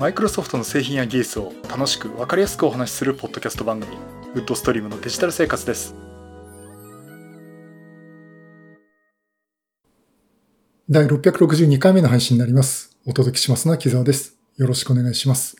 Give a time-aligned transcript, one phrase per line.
[0.00, 3.98] マイクロソフトの製品や技術を楽しく分かりやすくお話しするポッドキャスト番組
[4.34, 5.94] ウッドストリームのデジタル生活です。
[10.88, 12.96] 第662回目の配信になります。
[13.04, 14.38] お届けしますのは木澤です。
[14.56, 15.58] よろしくお願いします。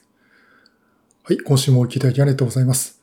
[1.25, 2.99] はい今週もお聞きいただきありがとうございます。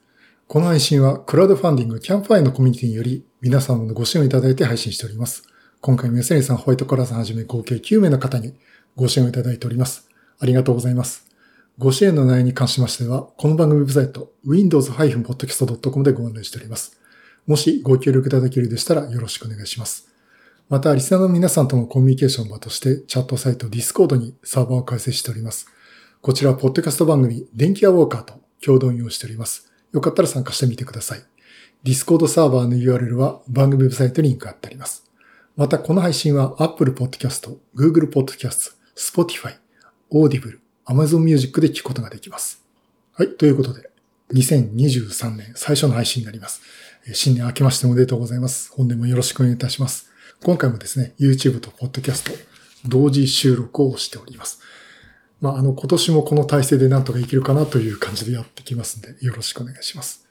[0.48, 5.44] この配信はクラウドファンディングキャンプファイのコミュニティにより皆様のご支援をいただいて配信しております。
[5.82, 8.56] 今回も安成さん、ホワイトカラーさんはじめ合計9名の方に
[8.96, 10.10] ご支援をいただいております。
[10.40, 11.27] ありがとうございます。
[11.80, 17.00] ご支援の内容に関しましては、この番組ウェブサイト、windows-podcast.com でご案内しております。
[17.46, 20.08] もしご協力いただけるでしたらよろしくお願いします。
[20.70, 25.68] また、リスナーの皆さんとのコミュニケーション場として、チャットサイト Discord にサーバーを開設しております。
[26.20, 29.72] こちらは、ポッドキャスト番組、電気屋ウォーカーと共同運用しております。
[29.94, 31.22] よかったら参加してみてください。
[31.84, 35.04] Discord サーバーの URL は番組ウェブサイトにリンク貼ってあります。
[35.56, 39.58] また、この配信は Apple Podcast、Google Podcast、Spotify、
[40.12, 40.58] Audible、
[40.88, 42.64] Amazon Music で聞くことができます。
[43.14, 43.30] はい。
[43.30, 43.90] ということで、
[44.34, 46.62] 2023年最初の配信になります。
[47.14, 48.72] 新年明けましておめでとうございます。
[48.74, 50.10] 本年もよろしくお願いいたします。
[50.44, 52.32] 今回もですね、YouTube と Podcast
[52.86, 54.60] 同時収録をしております。
[55.42, 60.28] まあ、あの、今年もこの体制でなんとかいけるかなという感じでやってきますんで、よろしくお願いします。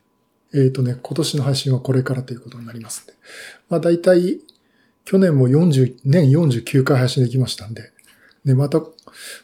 [0.53, 3.15] えっ、ー、とね、今年の配信はこれからということになりますんで。
[3.69, 4.41] まあ、大体、
[5.05, 7.93] 去年も40、年49回配信できましたんで、
[8.45, 8.81] で、また、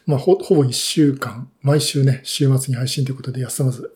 [0.05, 3.91] まあ、ほ、ほぼ1週間、毎週ね、週末に配信ということで休まず、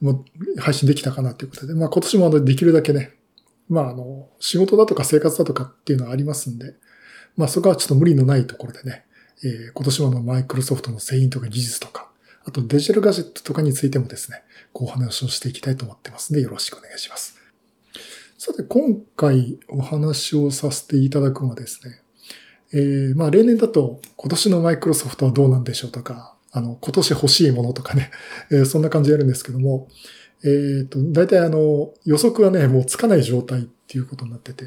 [0.00, 3.14] もう配信できたかなということで、まあ今年もあのできるだけね、
[3.68, 6.74] まああの、仕事だとか生活だとかっていうのはありますんで、
[7.36, 9.04] まあそこはちょっと無理のないところでね、
[9.44, 12.10] えー、今年もあのマイクロソフトの製品とか技術とか、
[12.44, 14.42] あとデジタルガジェットとかについてもですね、
[14.72, 17.36] こうお話をしていきたいと思ってますんで、よろしくお願いします。
[18.38, 22.02] さて、今回お話をさせていただくのはですね、
[22.72, 28.10] えー、まあ例年だと今年のマイクロソフトはどうなんでしょうとか、あの、今年欲しいものとかね、
[28.50, 29.88] えー、そんな感じでやるんですけども、
[30.44, 34.66] えっ、ー、と、大体あの、予測はね、もうつかない状態っていうことになってて、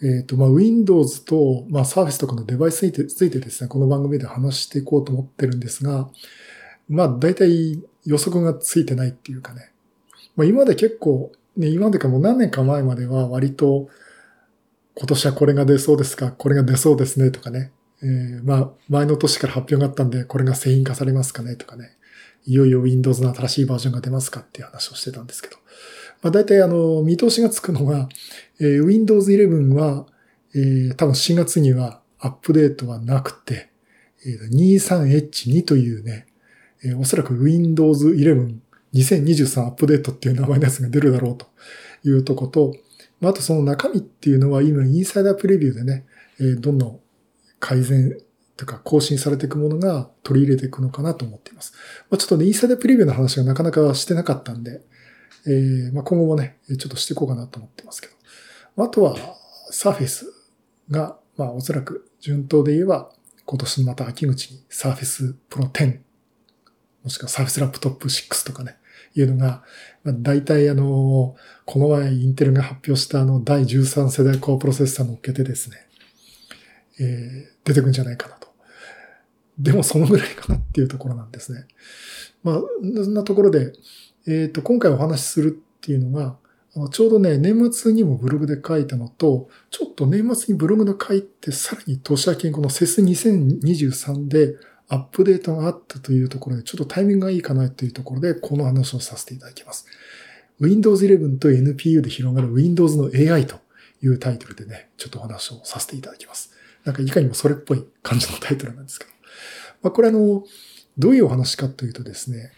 [0.00, 6.08] えっ、ー、と、まあ、Windows と、まあ、Surface とかのデバイスについてですね、この番組で話していこうと思ってるんですが、
[6.88, 9.72] まあ、大体予測がついてないっていうかね、
[10.36, 13.88] まあ、今まで結構、ね、今までかもう何年か前までは割と、
[14.94, 16.32] 今年はこれが出そうですか？
[16.32, 17.72] これが出そうですねとかね。
[18.02, 21.56] えー、まあ、前の年から発表があったんで、これが製品化されますかね？
[21.56, 21.96] とかね。
[22.44, 25.56] いよいよ Windows の新しいバージョンが出ますかっていう話をしてたんですけど。
[26.22, 28.08] まあ、大体あの、見通しがつくのが、
[28.60, 30.06] えー、Windows 11は、
[30.54, 33.70] えー、多分4月にはアップデートはなくて、
[34.26, 36.26] えー、23H2 というね、
[36.84, 38.56] えー、おそらく Windows 11
[38.94, 41.46] 2023アップデートっていう名前のやつが出るだろうと
[42.04, 42.74] いうとこと、
[43.22, 46.04] まあ、あとその中身っていうのは今インサイダープレビューでね、
[46.40, 47.00] えー、どんどん
[47.60, 48.18] 改善
[48.56, 51.72] とか更新されていくものが取り入れていくのかなと思っています。
[52.10, 54.82] まあ、ちょっとね、インサイダープレビューの話がなかなかしてなかったんで、
[55.46, 58.84] えー、まあ、今後もね、ちょっとしていこうかなと思ってますけど。
[58.84, 59.16] あとは、
[59.70, 60.26] サーフェス
[60.90, 63.12] が、まあ、おそらく順当で言えば、
[63.44, 66.00] 今年また秋口にサーフェスプロ10、
[67.04, 68.76] もしくはサーフェスラップトップ6とかね、
[69.14, 69.62] いうのが、
[70.04, 75.76] まあ、大体あの、この前インテルが発表したあの第13世代コアプロセッサーのっけてですね、
[77.00, 78.48] えー、出てくんじゃないかなと。
[79.58, 81.66] でもそのぐらいかなっていうところなんですね。
[82.42, 83.72] まあ、そんなところで、
[84.26, 86.36] えっ、ー、と、今回お話しするっていうのが、
[86.74, 94.56] あのちょうどね、年末にもブログで書いたのと、ちょっと年末にブログで書いて、さらに年明けにこのセス2023で
[94.92, 99.86] アップデートがあったというところで、ちょっとタイミングがいいかなというところで、この話をさせていただきます。
[100.60, 103.56] Windows 11と NPU で広がる Windows の AI と
[104.02, 106.52] いうタイトルでね、ちょっとお話をさせていただきます。
[106.84, 109.10] なんかいかにもそれっぽい感じのタイトルなんですけど。
[109.82, 110.44] まあ、これあの、
[110.98, 112.52] どういうお話かというとですね、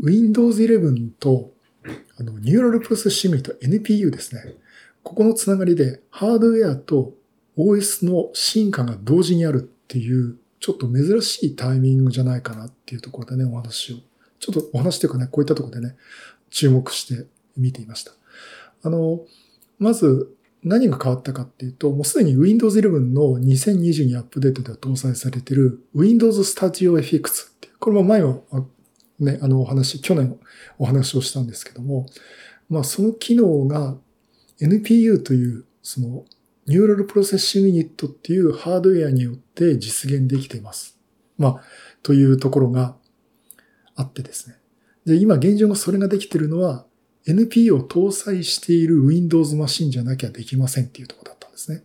[0.00, 1.52] Windows 11と
[2.18, 4.54] あの、ニューラルプロセスシミュと NPU ですね。
[5.02, 7.14] ここのつながりでハードウェアと
[7.56, 13.96] OS の進化が同時にあるっていうちょっと珍しいタイミングじゃないかなっていうところでね、お話を。
[14.38, 15.96] ちょっとお話というかね、こういったところでね、
[16.50, 17.26] 注目して
[17.56, 18.12] 見ていました。
[18.84, 19.22] あの、
[19.80, 20.32] まず
[20.62, 28.36] 何が変わったかっていうと、もうすでに Windows 11の2022アップデートでは搭載されている Windows Studio FX っていうこれも前は
[29.18, 30.38] ね、あのお話、去年
[30.78, 32.06] お話をしたんですけども、
[32.68, 33.96] まあその機能が
[34.60, 36.24] NPU というその
[36.66, 40.98] ニューラルプロセッシングユニットっていうハードウェアによって実現できています。
[41.38, 41.62] まあ、
[42.02, 42.96] というところが
[43.96, 44.56] あってですね。
[45.04, 46.86] で、今現状がそれができているのは
[47.26, 51.82] NP を搭載している Windows マシンじゃなきゃできませんっていうところだったんですね。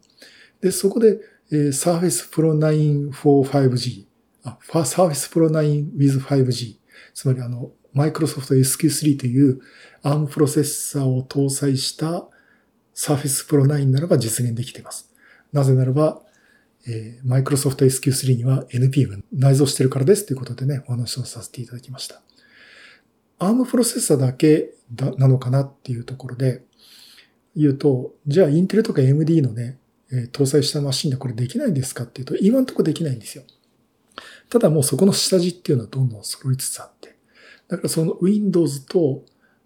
[0.62, 1.20] で、そこで、
[1.52, 4.06] えー、Surface Pro 9 4 5G、
[4.44, 6.78] あ、Surface Pro 9 with 5G。
[7.14, 9.60] つまりあの、Microsoft SQ3 という
[10.04, 12.28] ARM プロセッサーを搭載した
[12.98, 15.14] Surface Pro 9ならば実現できています。
[15.54, 16.20] なぜならば、
[16.88, 22.22] えー、Microsoft SQ3 には NP が内蔵してるからですということでね、お話をさせていただきました。
[23.40, 26.64] ARM プロセッサーだけだなのかなっていうところで
[27.56, 29.78] 言うと、じゃあインテルとか AMD のね、
[30.12, 33.44] えー、搭載したマシンでこれできないんですかっていうと、今のとこできないんですよ。
[34.50, 37.16] ただもうそこの下地っていうのはどんどん揃いつつあって。
[37.68, 39.24] だからその Windows と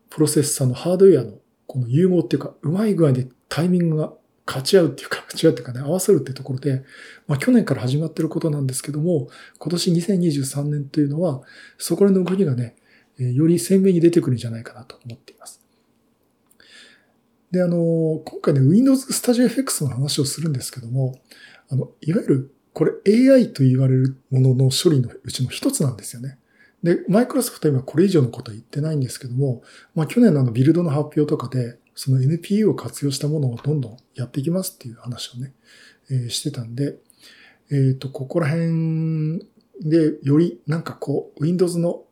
[0.09, 1.37] プロセッサーのハードウェアの
[1.71, 4.11] この融合っていうか、うまい具合でタイミングが
[4.45, 6.83] 勝ち合うっていうか、勝ち合うっていうかね、合わせるってところで、
[7.27, 11.43] まあ去年から始まってることなんですけども、今年2023年というのは、
[11.77, 12.75] そこら辺の動きがね、
[13.17, 15.61] より鮮明に出てくるんじゃないかなと思っています。
[17.51, 21.21] で、あの、今回ね、Windows Studio FX の話をするんですけども、
[21.69, 22.91] あの、いわゆる、これ
[23.31, 26.37] AI と言われるものの処理のうちの一つなんですよね。
[26.83, 29.61] で、マイクロソフトは今これ以上のことは言ってないんですけども、
[29.93, 35.53] まあ去年のあのビルドの発表とかで、その NPU を活用したものをどんどんやっていきますっていう話をね、
[36.09, 36.97] えー、してたんで、
[37.69, 39.45] えっ、ー、と、ここら辺
[39.81, 42.03] でよりなんかこう、Windows の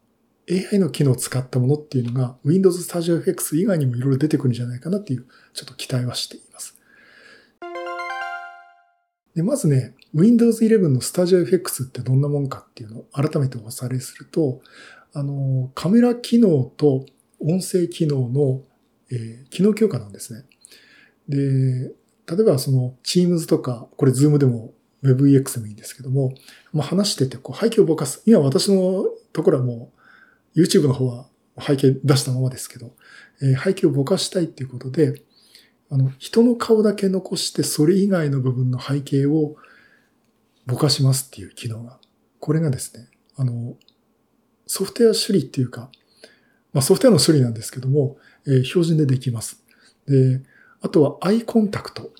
[0.49, 6.78] AI の機能を使ったものっていうのが Windows Studio FX 以外にもいろいろ出てくるんじゃないかなっていうちょっと期待はしています。
[9.39, 14.59] で、まずね、Windows 11の Studio FX ってどんなもんかっていうのを改めておさらいすると、
[15.13, 17.05] あの、カメラ機能と
[17.39, 18.63] 音声機能の、
[19.09, 20.43] えー、機能強化なんですね。
[21.29, 21.93] で、
[22.27, 26.33] 例えばその Teams とか、これ Zoom でも WebEX でもいいんですけども、
[26.73, 28.21] まあ、話しててこう背景をぼかす。
[28.25, 29.93] 今私のところはも
[30.53, 31.27] う YouTube の方は
[31.57, 32.91] 背景出したままですけど、
[33.41, 35.21] えー、背景をぼかしたいっていうことで、
[35.89, 39.55] あの、人の顔だけ残して、それ以外の部分の背景を
[40.65, 41.99] ぼかしますっていう機能が。
[42.39, 43.75] これがですね、あの、
[44.67, 45.89] ソフトウェア処理っていうか、
[46.73, 49.63] まあ、ソフトウェアの処理なんですけども、えー、標準でできます。
[50.07, 50.41] で、
[50.81, 52.11] あとはアイコンタクト。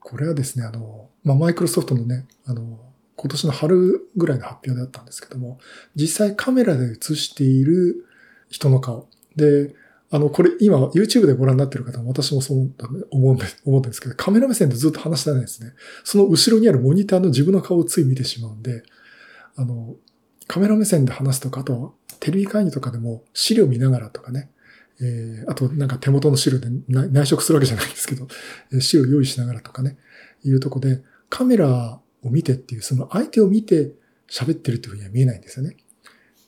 [0.00, 2.78] これはですね、あの、まあ、マイクロソフトのね、あの、
[3.16, 5.58] 今年の春ぐらいの発表だったんですけども、
[5.96, 8.06] 実際カメラで映している
[8.48, 9.08] 人の顔。
[9.36, 9.74] で、
[10.10, 12.70] あの、これ今 YouTube でご覧になってる方も私もそう
[13.10, 15.72] 思うんです、思うんですけど、カメラ目線でずっと話してないですね。
[16.04, 18.82] その後ろにあるモニターの自分の顔をつい見てしまうんで、
[19.56, 19.96] あの、
[20.46, 21.90] カメラ目線で話すとか、あとは
[22.20, 24.50] テレビ会議とかでも資料見ながらとかね、
[25.00, 28.28] えー、あとなんか手元の資料で内職するわけじゃないんですけど、
[28.80, 29.98] 資料用意しながらとかね、
[30.44, 33.92] いうとこで、カメラを見てっていう、その相手を見て
[34.30, 35.76] 喋ってるっていうふうには見えないんですよね。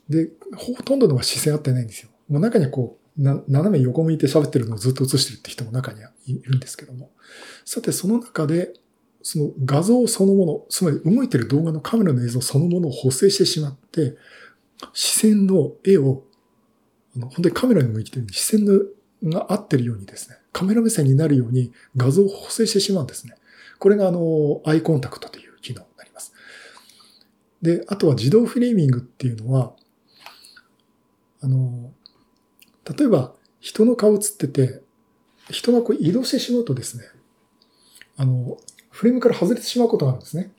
[0.09, 2.11] で、ほとんどのは視線合ってないんですよ。
[2.29, 7.11] もう中にはこう、な斜め横向いて喋ってるのをずっと映してるって人も中にはいるんですけども。
[7.67, 8.73] さて、その中で、
[9.23, 14.17] その画像そのもの、つまり動いてる動画のカメラの映像そのものを補正してしまって、
[14.95, 16.25] 視線の絵を、
[17.15, 18.81] あの本当にカメラに向いてるように視線の
[19.31, 23.35] が合ってるようにですね、カメラ目線になるように画像を補正してしまうんですね。
[23.79, 26.33] これがあの、アイコンタクトという機能になります。
[27.61, 29.75] で、あとは自動フレーミングっていうのは、
[31.43, 31.93] あの、
[32.85, 34.83] 例えば人の顔映ってて、
[35.51, 37.05] 人がこう移動してしまうとですね、
[38.17, 38.59] あの、
[38.91, 40.51] フレームから外れてしまうことがあるんですね。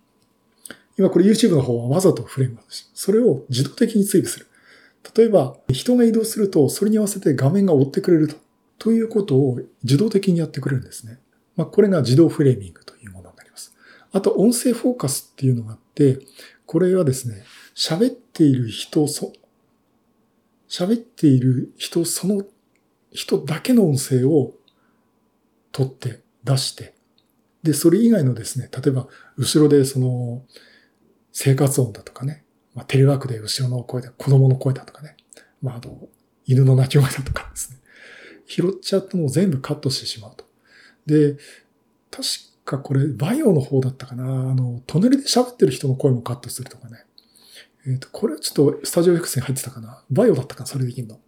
[0.98, 2.92] 今これ YouTube の方はわざとフレームなんです。
[2.94, 4.48] それを自動的に追尾する。
[5.16, 8.36] 例えば、人が移動すると、それに合わせて画面が追ってくれると。
[8.78, 11.20] ということを自動的にやってくれるんですね。
[11.56, 13.76] まあ、これが自動フレーミングというものになります
[14.12, 16.20] あと、音声フォーカスっていうのがあって、
[16.66, 17.44] これはですね、
[17.76, 19.08] 喋っている人、
[20.72, 22.46] 喋っている人、その
[23.12, 24.54] 人だけの音声を
[25.74, 26.96] 取って出して、
[27.62, 30.46] で、それ以外のですね、例えば、後ろでその、
[31.34, 35.18] 生活音だとかね、まあ、テレワークで後ろの声だ、子供の声だとかね、
[35.62, 36.08] まあ、あと、
[36.46, 37.80] 犬の鳴き声だとかですね、
[38.46, 40.46] 拾っちゃったのを全部カットしてしまうと。
[41.06, 41.36] で、
[42.10, 42.24] 確
[42.64, 44.24] かこれ、バイオの方だったかな。
[44.24, 47.04] あの、隣で喋ってる人の声もカットするとかね。
[47.86, 50.04] えっ、ー、と、これはちょっとスタジオ X に入ってたかな？
[50.10, 51.20] バイオだったかな、それできんの？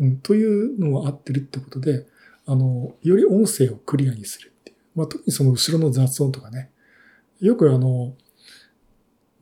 [0.00, 2.06] うん、というのが合ってるってことで、
[2.46, 4.76] あの、より音声をクリアにするっていう。
[4.94, 6.70] まあ、特にその後ろの雑音とかね。
[7.40, 8.14] よくあの、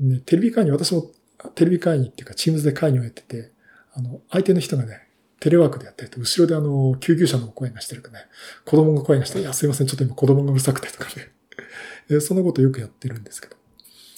[0.00, 1.10] ね、テレビ会議、私も
[1.54, 3.52] テレビ会議っていうか、チームズで会議をやってて、
[3.92, 5.08] あの、相手の人がね、
[5.40, 8.18] テレワークでやってると、後ろであの、救急車の声がしてるかね、
[8.64, 11.32] 子供が声がして、いや、すいません、ちょっと今子供がうるさくてとかね。
[12.10, 13.56] えそのことよくやってるんですけど、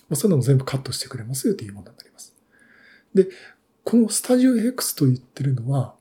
[0.08, 2.29] まあ、そういうのも全部カットしてくれますよというものになります。
[3.14, 3.28] で、
[3.84, 5.94] このスタジオ X と言ってるのは、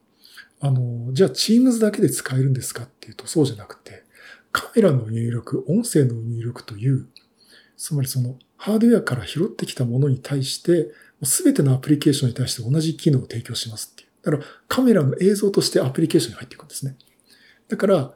[0.59, 4.03] あの、じゃあ Teams だけで使えるんですかっていうとそうじゃなくて、
[4.51, 7.07] カメラの入力、音声の入力という、
[7.77, 10.91] つまりそのハードウェアから拾ってきたものに対して、
[11.23, 14.09] すべてのアプリケーションに対して同じ機能を提供しますっていう。
[14.21, 16.97] だからカメラの映像としてアプリケーションに入っていくんですね。
[17.67, 18.13] だから、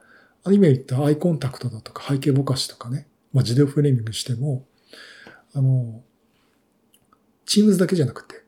[0.52, 4.66] 今言ったアイコンタクトだとか背景ぼかしとかね、まあ、自動フレーミングしても、
[5.54, 6.04] あの、
[7.46, 8.43] Teams だけじゃなくて、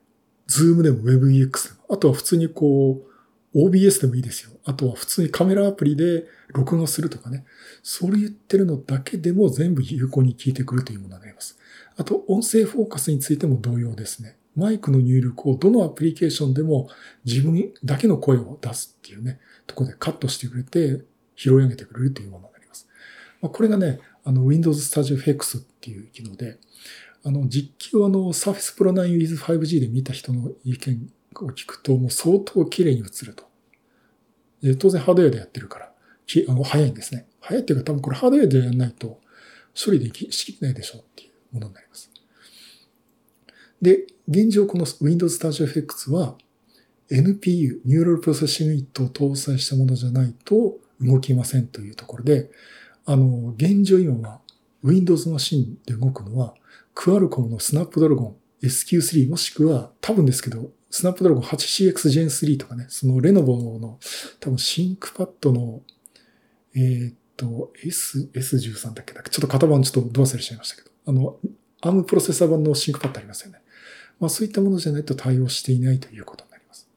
[0.48, 3.16] Zoom でも WebEX でも、あとは普通にこう、
[3.56, 4.50] OBS でもいいですよ。
[4.64, 7.44] あとは普通にカメラアプリで録画するとかね。
[7.82, 11.58] それ言ってるのだけでも全部有効に聞いてくるというものになります。
[11.96, 14.36] あと、音声フォーカスについても同様ですね。
[14.56, 16.88] マイクの入力をどのアプリケーションでも
[17.24, 21.02] 自分だけの声を出すっていうね、とこでカットしてくれて
[21.34, 22.88] 拾い上げてくれるというものになります。
[23.40, 26.58] ま、これがね、あの Windows Studio FX っていう機能で、
[27.26, 33.44] あの実機をあの Surface Pro 9 with 5G で見た人の意見を聞くともう相当綺麗に映ると。
[34.78, 35.92] 当然ハードウェアでやってるから、
[36.48, 37.26] あの早いんですね。
[37.40, 39.20] 早いっていうか多分これハードウェアでやらないと
[39.74, 42.12] 処理できしきないでしょうっていうものになります。
[43.82, 46.36] で、現状この Windows Studio FX は
[47.10, 52.50] NPU、ニューラルプロセッシングユニットを搭載したものじゃないと動きませんというところで、
[53.04, 54.40] あの、現状今は
[54.84, 56.54] Windows マシンで動くのは、
[56.96, 58.36] クアルコムのスナップドラゴン
[58.66, 64.00] SQ3 もしくは多分ですけど、スナップドラゴン 8CX Gen 3とかね、そのレノボの
[64.40, 65.82] 多分 ThinkPad の、
[66.74, 71.36] えー、っと、S、S13 だっけだっけちょっと型番ちょっとど忘れしちゃいましたけど、あの、
[71.82, 73.60] Arm プロセッサー版の ThinkPad ありますよね。
[74.18, 76.88] まあそういったものじゃないと対応していないということになります。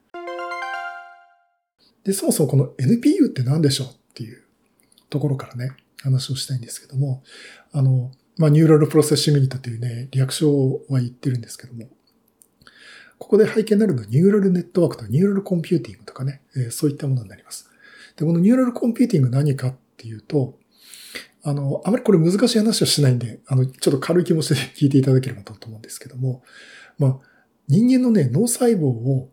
[2.06, 4.44] で、そもそもこの NPU って何でしょうっていう
[5.10, 7.22] ところからね、話をしたいんですけども、
[7.74, 11.90] あの、まあ、 Neural Processing Unit というね、リアクションは言ってるんですけども、
[13.18, 17.70] ここで背景になるのはニューラルネットワークとか neural computing とかね、え、そういったものになります。
[18.16, 20.58] で、この neural computing 何かっていうと、
[21.44, 26.42] あの、あまりこれ難しい話はしないんで、あの、ちょっと軽い気持ちで聞いていただければと思うんですけども、
[26.98, 27.18] まあ、
[27.68, 29.30] 人間のね、脳細胞を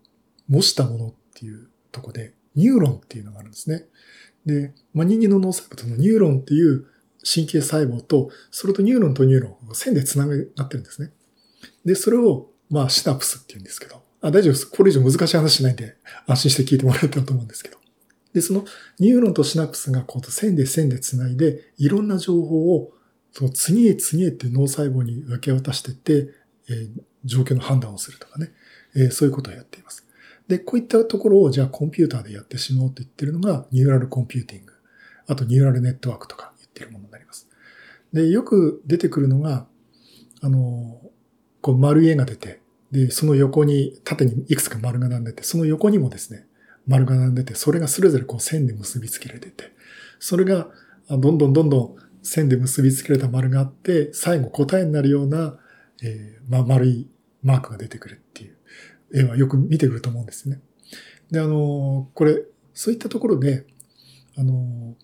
[0.49, 3.85] 模したものっていうとこで、ニューロンっていうのがあるんですね。
[4.47, 6.87] で、まあ、人間の脳細胞とのニューロンっていう
[7.27, 11.11] 神経細胞と、それとニューロンとニューロンを線で繋がってるんですね。
[11.85, 14.67] で、それを、まあ、シナプスって言うんですけど、あ、大丈夫です。
[14.67, 17.79] これ以上難しい話しないんで、安心して聞いてもらえたらと思うんですけど。
[18.33, 18.65] で、その
[18.99, 22.93] ニューロンとシナプスがこう線で線で繋いで、いろんな情報を、
[23.33, 26.29] その次へ次へって脳細胞に分け渡してって、
[26.69, 26.89] えー、
[27.25, 28.51] 状況の判断をするとかね、
[28.95, 30.07] えー、そういうことをやっています。
[30.49, 34.73] で、こういったところをじゃあコンピューターでやってしまおうと言ってるのが neural computing。
[35.27, 37.49] あとニューラルネットワークとかってるものになります。
[38.13, 39.67] で、よく出てくるのが、
[40.43, 41.01] あの、
[41.61, 42.61] こう丸絵が出て、
[42.93, 46.47] で、その横に縦にいくつか丸が並んでて、その横にもですね、
[46.87, 49.73] 丸が並んでて、それがそれぞれこう線で結びつけられてて、
[50.19, 50.69] それが
[51.09, 55.59] どんどんどんどん線で結びつけられた丸があって、最後答えになるような、
[56.03, 57.09] えー、まあ、丸い
[57.43, 58.57] マークが出てくるっていう
[59.15, 60.61] 絵はよく見てくると思うんですね。
[61.31, 62.43] で、あの、これ、
[62.75, 63.67] そういったところで、
[64.37, 64.95] あの、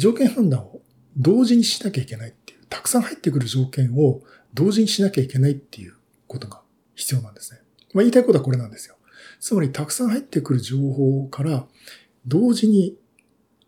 [0.00, 0.80] 条件判断を
[1.16, 4.22] 同時にしなきゃいけないっていう、たくさん入ってくる条件を
[4.54, 5.94] 同時にしなきゃいけないっていう
[6.26, 6.62] ことが
[6.94, 7.60] 必要なんですね。
[7.92, 8.96] まあ、言いたいことはこれなんですよ。
[9.38, 11.66] つまり、たくさん入ってくる情報から
[12.26, 12.96] 同時に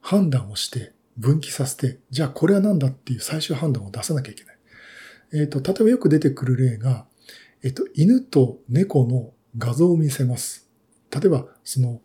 [0.00, 4.56] 判断をして分岐させて、じゃあこれは何だっていう最終判断を出さなきゃいけない。
[5.34, 7.06] えっ、ー、と、例えばよく出てくる例が、
[7.62, 10.68] えっと、犬と猫の画像を見せます。
[11.10, 12.00] 例えば、その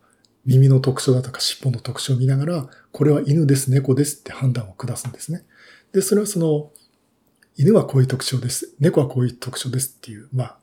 [0.47, 5.43] 耳の特徴だとか尻尾の特徴を見ながら、これは犬です、猫ですって判断を下すんですね。
[5.91, 6.71] で、それはその、
[7.57, 8.73] 犬はこういう特徴です。
[8.79, 10.57] 猫はこういう特徴ですっていう、まあ、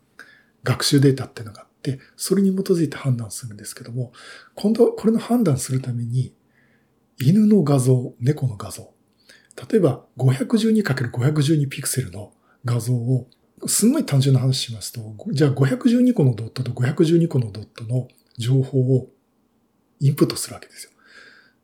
[0.62, 4.12] 学習データっていうのがあって、それに基づいて判断するんですけども、
[4.55, 6.35] 今度はこれの判断するために、
[7.21, 8.95] 犬の画像、猫の画像、
[9.71, 12.33] 例えば 512×512 ピクセルの
[12.64, 13.29] 画像を
[13.67, 19.09] すんごい単純な話しますと、じゃあ512個のドットと512個のドットの情報を
[20.01, 20.91] インプットするわけですよ。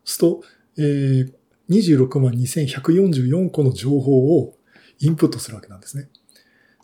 [0.03, 0.41] すと、
[0.77, 1.33] えー、
[1.69, 4.55] 26万2144個の情報を
[4.99, 6.09] インプットするわけなんですね。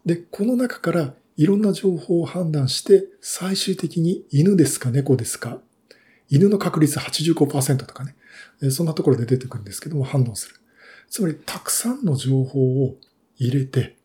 [0.05, 5.59] で、この中からいろんな情報を判断して、最終的に犬ですか猫ですか
[6.29, 8.15] 犬の確率85%とかね。
[8.71, 10.55] そんなところで出てくるんですけども、判断する。
[11.09, 12.95] つまり、たくさんの情報を
[13.37, 13.97] 入れて、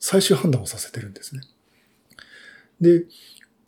[0.00, 1.42] 最終判断をさせてるんですね。
[2.80, 3.04] で、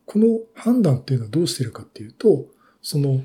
[0.05, 2.47] この判断っていうのはどうしてるかっていうと、
[2.87, 3.21] その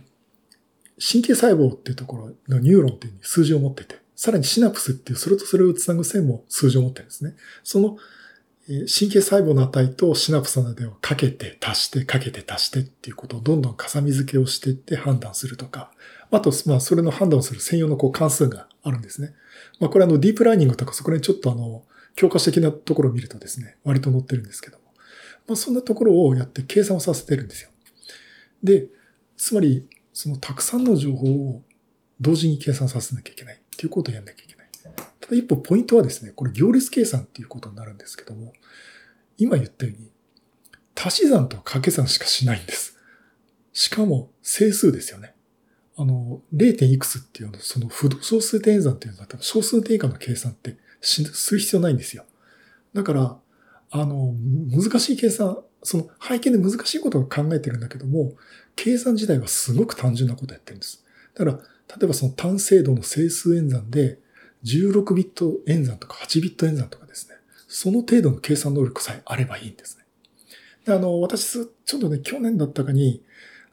[0.99, 7.35] 神経細胞っていうところのニューロンっていう数字を持ってて、さらにシナプスっていうそれとそれをつなぐ線も数字を持ってるんですね。
[7.63, 7.95] その
[8.67, 15.91] 神経細胞の値とシナプスの値をかけて足してかけて足してっていうことをどんどん重み付けをしていって判断するとか、
[16.31, 19.35] あと、まあ、それの判断をする専用のこう関数があるんですね。
[19.79, 21.83] まあ、これあの、ディープラーニングとかそこら辺ちょっとあの、
[22.15, 24.85] 教科書的なところを見るとですね、割と載ってるんですけども。
[25.47, 27.69] まあ、そんなところをやって計算をさせてるんですよ。
[28.63, 28.87] で、
[29.41, 31.63] つまり、そのたくさんの情報を
[32.19, 34.67] 同時に計算させなきゃいけないっていうことをやんなきゃいけない。
[35.19, 38.53] ただ一歩ポイントはですね、これ行列計算っていうことになるんですけども、
[39.39, 40.11] 今言ったように、
[40.93, 42.99] 足し算と掛け算しかしないんです。
[43.73, 45.33] しかも整数ですよね。
[45.97, 46.85] あの、0.
[46.85, 52.25] いくつっていうの、その不動小数点演算っていうのは、小数点以下の計算ってする必要ないんですよ。
[52.93, 53.39] だから、
[53.89, 54.35] あの、
[54.69, 58.33] 難しい計算、その背景で難しいことを考えてるんだけども、
[58.83, 61.05] 計算自体はすごく単純なことやってるんです。
[61.35, 61.57] だから、
[61.99, 64.17] 例えばその単精度の整数演算で、
[64.63, 67.35] 16ビット演算とか8ビット演算とかですね、
[67.67, 70.05] その程度の計算能力さえあればいいんですね。
[70.83, 73.23] であの、私、ちょっとね、去年だったかに、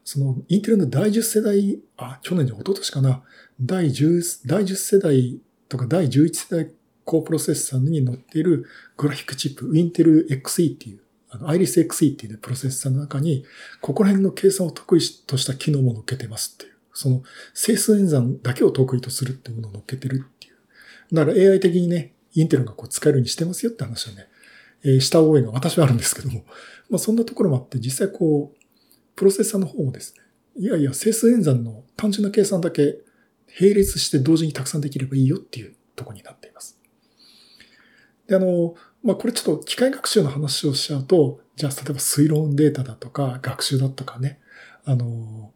[0.04, 3.22] その、インテルの第10世代、あ、去年じゃ一昨年かな、
[3.62, 6.70] 第10、第10世代とか第11世代
[7.06, 8.66] 高プロセッサーに乗っている
[8.98, 11.00] グラフィックチップ、インテル XE っていう、
[11.30, 13.44] あの、アイリス XE っていうプロセッサーの中に、
[13.80, 16.72] ここら辺の計算を得意とした機能も乗っけてますっていう。
[16.94, 17.22] その、
[17.54, 21.14] 整数演算だけを得意とするっていうものを乗っけてるっていう。
[21.14, 24.26] だから AI 的にね、インテルがこう使えるようにしてますよって話はね、
[24.84, 26.44] えー、した覚えが私はあるんですけども、
[26.88, 28.58] まあそんなところもあって、実際こう、
[29.16, 30.22] プロセッサーの方もですね、
[30.56, 32.98] いやいや、整数演算の単純な計算だけ
[33.60, 36.78] 並列して同時にたくさんできればいいよっていうとこになっています。
[38.26, 44.40] で、あの、まあ、これちょっと機械学習の話をしちゃうと、じゃあ、例えば推論データだとか、学習だとかね、
[44.84, 45.52] あの、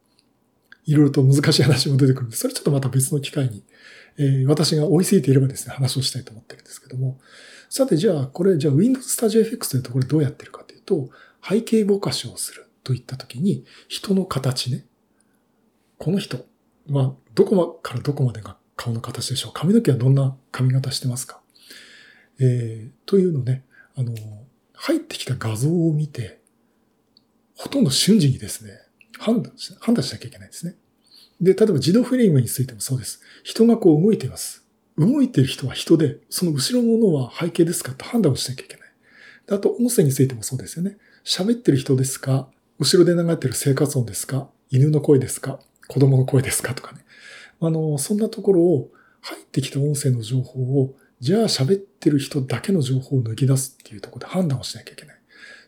[0.84, 3.64] いろいろと難しい話も出てくるんで、それちょっとまた別の機会に、
[4.18, 7.18] えー、私が追いついていればですね、話をしたいと思ってるんですけども、
[7.68, 11.10] さて、じゃあ、これ、じゃあ Windows Studio FX というところどうやってるかというと、
[11.46, 14.86] 背景ぼかしをするといったときに、人の形ね。
[15.98, 16.44] この人
[16.90, 19.52] はどこからどこまでが顔の形でしょう。
[19.54, 21.41] 髪の毛はどんな髪型してますか？
[22.40, 24.14] えー、というのね、あの、
[24.74, 26.40] 入ってきた画像を見て、
[27.56, 28.72] ほとんど瞬時にですね、
[29.18, 30.74] 判断し、判断しなきゃいけないですね。
[31.40, 33.20] で、例えば自動フレームについてもそうです。
[33.44, 34.64] 人がこう動いています。
[34.98, 38.88] 動いてる人は人で、その後ろのものは背景ですかと判断をしなきゃいけない。
[39.50, 40.96] あと、音声についてもそうですよね。
[41.24, 42.48] 喋ってる人ですか？
[42.78, 44.48] 後ろで流れてる生活音ですか？
[44.70, 45.60] 犬の声ですか？
[45.88, 46.74] 子供の声ですか？
[46.74, 47.04] とかね。
[47.60, 48.90] あの、そんなところを
[49.20, 55.16] 入ってきた音声の情報を、じゃあ喋ってる人だけの情報を抜き出すっていうところで判断をしなきゃいけない。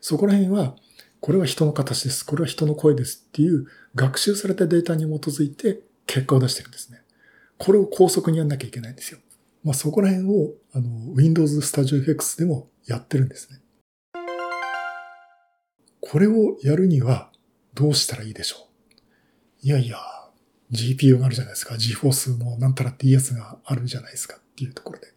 [0.01, 0.75] そこら辺は、
[1.21, 2.25] これは人の形です。
[2.25, 3.65] これは人の声ですっていう
[3.95, 6.99] 学習されたデータに基づいて結果を出してるんですね。
[7.57, 9.19] これを高速にやんなきゃいけないんですよ。
[9.63, 13.61] まあ、そこら辺を、あの、Windows Studio FX でもやってるんですね。
[16.01, 17.31] これをやるには
[17.73, 18.57] どうしたらいいでしょ
[19.63, 19.65] う？
[19.65, 19.99] いやいや、
[20.73, 21.75] GPU があるじゃないですか。
[21.75, 25.07] GForce のなんたらっていいやつがあるじゃないですかっていうところで。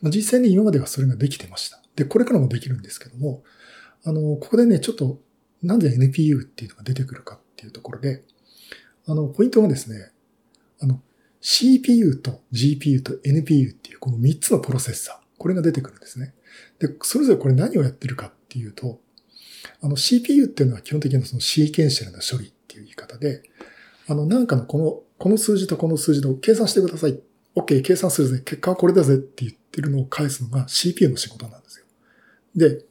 [0.00, 1.82] まあ、実際に今まではそれができてました。
[1.96, 3.42] で、これからもできるんですけども、
[4.04, 5.20] あの、ここでね、ちょっと
[5.62, 8.22] なんで NPU っていうのが出てくるかっていうところで、
[9.06, 10.12] あの、ポイントはですね、
[10.80, 11.00] あの、
[11.40, 16.34] CPU と GPU と NPU っていうこの3つのプロセッサー、これが出てくるんですね。
[16.78, 19.00] で、それぞれこれ何をやってるかっていうと、
[19.80, 23.42] あの CPU っていうのは基本的にそのシーケンシャルな処理っていう言い方で、
[24.06, 27.20] あの、なんかのこの、この数字とこの数字と計算してください。
[27.56, 28.42] OK、計算するぜ。
[28.44, 31.86] 結果はこれだぜって言ってるのを返すのが CPU の仕事なんですよ。
[32.56, 32.84] で、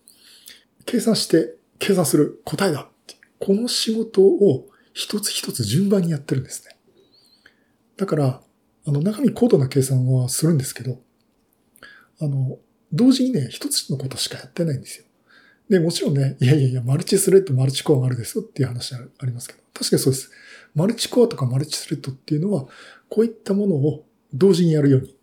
[0.85, 3.15] 計算して計算する答えだって。
[3.39, 6.77] この仕事を一つ一つ順番にやってるんですね。
[7.97, 8.41] だから、
[8.85, 10.99] あの、中身高度な計算はするんですけど、
[12.21, 12.57] あの、
[12.91, 15.05] 同時にね、一つのことしかやってないんですよ。
[15.69, 20.31] で、もちろんね、いやいやいや、マルチスレッド、マルチコアがあるですよっていう話ありますけど、確かにそうです。
[20.75, 22.67] マルチコアとかマルチスレッドっていうのは、
[23.09, 25.15] こういったものを同時にやるように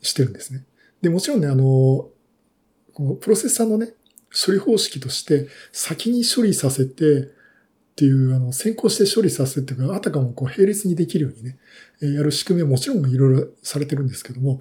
[0.00, 0.64] してるんですね。
[1.02, 1.64] で、もちろんね、あの、
[2.92, 3.94] このプロセッサーのね、
[4.46, 7.30] 処理方式として、先に処理させて、
[7.94, 11.58] っていう、あの、先行して処理させて、あたかもこう並列にできるようにね、
[12.00, 14.58] やる仕組みはもちろんいろいろされてるんですけども、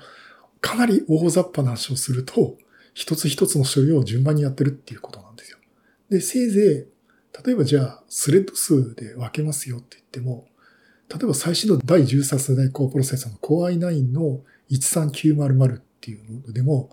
[0.61, 2.57] かなり大雑把な話をすると、
[2.93, 5.57] 一つ一つの処理を順番にやってるっていうことなんですよ。
[6.11, 10.45] で、せいぜい、例えばじゃあ、スレッド数で分けますよって言っても、
[11.13, 16.89] 例えば最新の第13世代高プロセッサーの Core i9 の13900っていうのでも、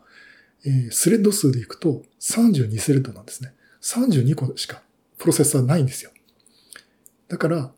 [0.66, 3.54] えー、スレッド数でいくと32スレッドなんですね。
[3.80, 4.83] 32個しか
[5.16, 6.11] プロセッサーないんですよ。
[7.28, 7.72] だから、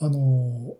[0.00, 0.74] あのー、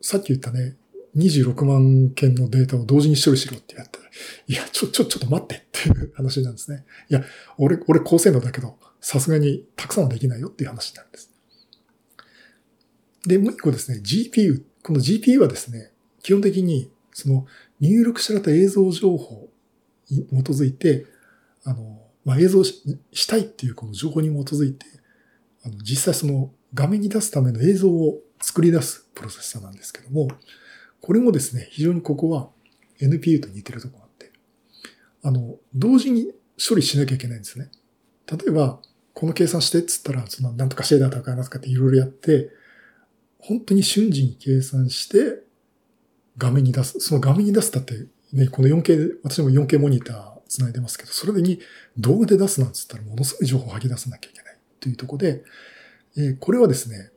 [0.00, 0.76] さっき言ったね、
[1.16, 4.06] 26万件のデータを同時に処理しろってやったら、
[4.48, 6.84] いや、ちょ、ちょ、ちょっと待ってっていう話なんですね。
[7.08, 7.22] いや、
[7.58, 11.32] 俺、俺高性能だけど、さすがにたくさんはできないよっていう話なんです。
[13.26, 14.62] で、もう一個ですね、GPU。
[14.82, 17.46] この GPU はですね、基本的に、その
[17.80, 19.48] 入力された映像情報
[20.10, 21.06] に基づいて、
[21.64, 24.86] あの、まあ、映像したいっていうこの情報に基づいて、
[25.64, 30.28] あの、実際その画面に出すための映像を作り出すプロセッサーなんですけども、
[31.00, 32.48] これもですね、非常にここは
[33.00, 34.32] NPU と似てるとこがあって、
[35.22, 37.70] あの、同時に処理しなきゃいけないんですね。
[38.30, 38.80] 例えば、
[39.14, 42.50] この計算してっつったら、そのなんとかシェーダーとかなんとかっていろいろやって、
[43.46, 45.42] 本当に瞬時に計算して、
[46.36, 47.00] 画面に出す。
[47.00, 47.94] その画面に出すだって、
[48.32, 51.60] ね、この 4K、私も 4K モニター繋いでますけど、それに
[51.96, 55.44] 動画で出すなんつったらものすごい情報を吐き出さなきゃいけないというとこで、
[56.16, 57.10] えー、これはですね、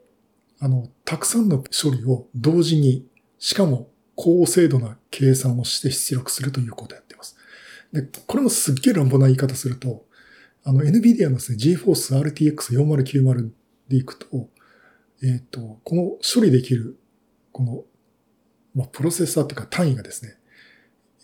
[0.59, 3.05] あの、たくさんの処理を同時に、
[3.39, 7.37] しかも高精度な計算をして出力するということをやってます。
[7.91, 10.05] で、これもすっげえ乱暴な言い方すると、
[10.63, 13.49] あの、NVIDIA のですね、GeForce RTX 4090
[13.87, 14.49] でいくと、
[15.23, 16.97] えっ、と、この処理できる、
[17.51, 17.83] この、
[18.75, 20.35] まあ、プロセッサーっていうか単位がですね、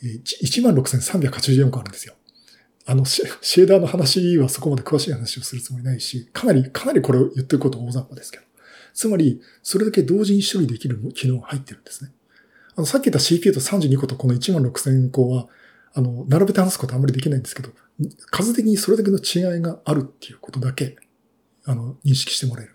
[0.04, 2.16] 16,384個あるんですよ。
[2.88, 8.44] あの、シェーダーの話はそこまで詳しい話をするつもりないし、かなり、かなりこれを言ってること大雑把ですけど。
[8.94, 12.12] つまり、それだけ同時に処理できる機能が入ってるんですね。
[12.76, 15.48] あの、さっき言った CPU と32個とこの16,000個は、
[15.94, 17.70] あの、並べて話すことはあんまりできないんですけど、
[18.32, 20.98] 数的にそれだけの違いがあるっていうことだけ、
[21.66, 22.75] あの、認識してもらえれば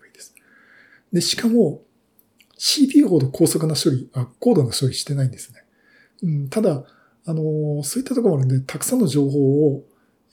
[1.11, 1.21] で。
[1.21, 1.83] しかも、
[2.57, 5.63] CPU ほど高速な処理、あ、高度な処理してないんですね。
[6.23, 6.83] うん、ただ、
[7.25, 9.83] あの、そういったところもあるんで、たくさんの情報を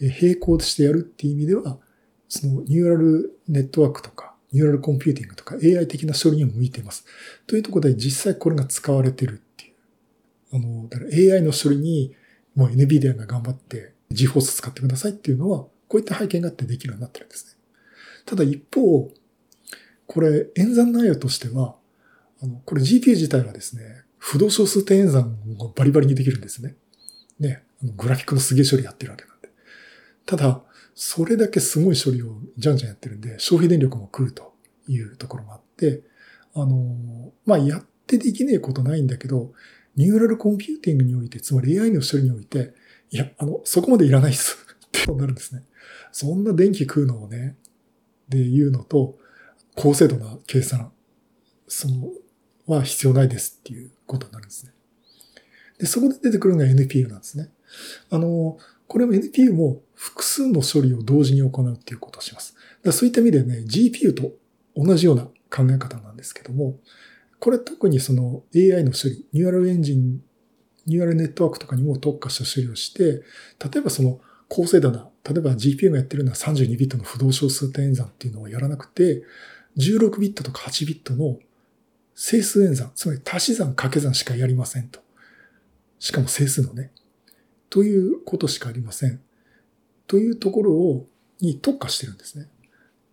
[0.00, 1.78] 並行してやるっていう意味では、
[2.28, 7.04] そのニューラルネットワークとか、ニューラルコンピューティングとか AI 的な処理にも向いています。
[7.46, 9.72] というところで実際これが使われてるっていう。
[10.52, 12.14] あの、だから AI の処理に
[12.54, 17.52] もう NVIDIA が頑張って GForce 使ってくださいっていうのは、こういった背景があってできるようになってるんですね。
[18.24, 19.10] ただ一方、
[20.08, 21.76] これ演算内容としては、
[22.42, 26.74] あの、これ GPU 自体はですね、不動小数点演算をバリバリにできるんですね。
[27.38, 29.50] ね、グラフィックのすげえ処理やってるわけなんで。
[30.26, 30.62] ただ、
[30.94, 34.54] それだけすごい処理をじゃんじゃんやってるんで、消費電力も食うと
[34.88, 36.00] いうところもあって、
[36.54, 39.52] あの、まあ、やってできねえことないんだけど、
[39.94, 42.72] ニューラルコンピューティングにおいて、つまり AI の処理において、
[43.10, 45.64] いや、あの、そこまでいらないっすってなるんですね。
[46.12, 47.56] そんな電気食うのをね、
[48.28, 49.18] で言うのと、
[49.78, 50.90] 高精度な計算、
[51.68, 52.08] その、
[52.66, 54.72] は必要ないですっていうことになるんですね。
[55.78, 57.48] で、そこで出てくるのが NPU なんですね。
[58.10, 62.56] あの、これも NPU も複数の処理を同時に行うっていうことをします。
[62.82, 64.32] だそういった意味でね、GPU と
[64.74, 66.76] 同じような考え方なんですけども、
[67.38, 73.22] これ特にその AI の処理、 neural engine、ニューラルネットワークとかにも特化した処理をして、
[73.64, 79.22] 例えばその高精度な、例えば GPU がやってるのは32ビットの浮動小数点演算っていうのをやらなくて、
[79.78, 81.38] 16ビットとか8ビットの
[82.14, 85.00] 整数演算、つまり足し算掛け算しかやりませんと。
[86.00, 86.90] しかも整数のね。
[87.70, 89.20] ということしかありません。
[90.06, 91.06] というところを、
[91.40, 92.48] に特化してるんですね。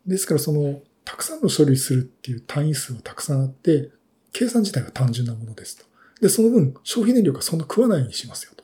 [0.07, 3.91] ですからその、たくさんの処理するっていう単位数はたくさんあって、
[4.33, 5.85] 計算自体は単純なものですと。
[6.19, 8.63] で、その分、消費電力はそんな食わないようにしますよと。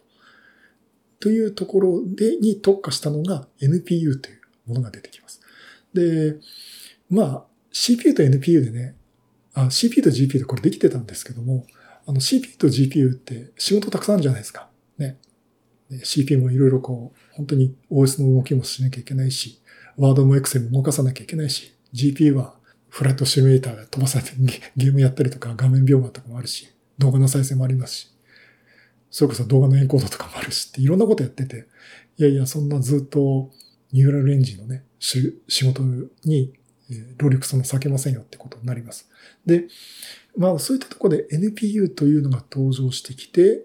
[1.20, 5.40] というところで、に特化したのが NPU というものが出てきます。
[5.94, 6.38] で、
[7.10, 8.96] まあ、CPU と NPU でね、
[9.70, 11.66] CPU と GPU でこれできてたんですけども、
[12.06, 14.70] あの CPU と GPU って仕事たくさんあるじゃないですか。
[14.98, 15.18] ね。
[16.04, 19.62] CPU もいろいろこう、本当に OS の動きもしなきゃいけないし、
[19.98, 22.56] ワードも Excel も動かさなきゃいけないし、GPU は
[22.90, 24.32] フラットシミュレーターで飛ばされて
[24.76, 28.12] ゲームやったりとか画面描画とかもあるし、動画の再生もありますし、
[29.10, 31.68] それこそ動画のエンコードとかもあるしっていろんなことやってて、
[32.18, 33.52] いやいや、そんなずっと
[33.92, 35.84] ニューラルエンジンのね、仕事
[36.24, 36.54] に
[37.18, 39.10] 労力その避けませんよってことになります。
[39.46, 39.68] で、
[40.38, 43.64] まあそういったところで NPU というのが登場してきて、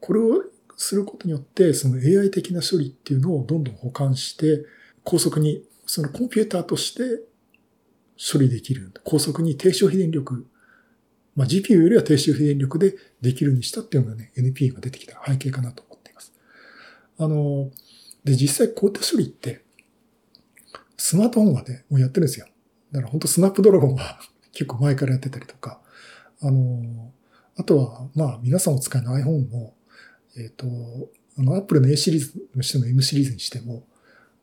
[0.00, 0.44] これを
[0.76, 4.64] することによって、その AI 的な処理っていうのをどんどん保管して、
[5.04, 7.22] 高速に、そのコンピューターとして
[8.16, 8.92] 処理できる。
[9.04, 10.46] 高速に低消費電力、
[11.36, 16.32] まあ GPU よりは低消費電力でできるにしたっていうのがね、NPU が出てきた背景かなと思っています。
[17.18, 17.70] あの、
[18.24, 19.64] で、実際こういった処理って、
[21.00, 22.46] スマートフォンはね、もうやってるんですよ。
[22.92, 24.20] だから本当スナップドラゴンは
[24.52, 25.80] 結構前からやってたりとか、
[26.40, 27.12] あの、
[27.56, 29.74] あとは、まあ皆さんお使いの iPhone も、
[30.36, 33.86] えっ、ー、と、あの、Apple の A シリーズにしても M シリーズにしても、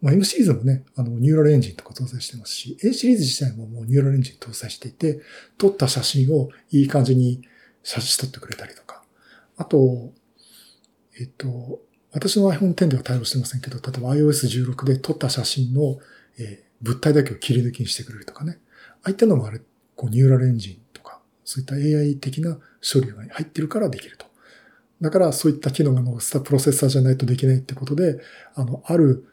[0.01, 5.21] まあ、M シリーズもね、あの、ニューラルエンジンとか搭載してますし、A シリーズ自体ももうニューラルエンジン搭載していて、
[5.59, 7.41] 撮った写真をいい感じに
[7.83, 9.03] 写真撮ってくれたりとか、
[9.57, 10.11] あと、
[11.19, 11.81] えっ、と、
[12.13, 15.99] 私の iPhone X では対応してませんけど、例えば iOS16 で撮った写真の、
[16.37, 18.59] え、物体だけを切り抜きにしてくれるとかね。
[19.03, 19.61] ああいったのもあれ、
[19.95, 24.25] こう、ニューラルエンジンとか、そういった AI 的な処理が入ってるからできると。
[25.01, 28.19] だから、そういった機能がのスタプロセッサーじゃないとできないってことで、
[28.55, 29.25] あの、ある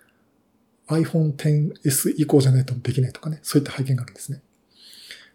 [0.89, 4.43] iPhone XS 以降じゃないとできないとかね、そういった背景があるんですね。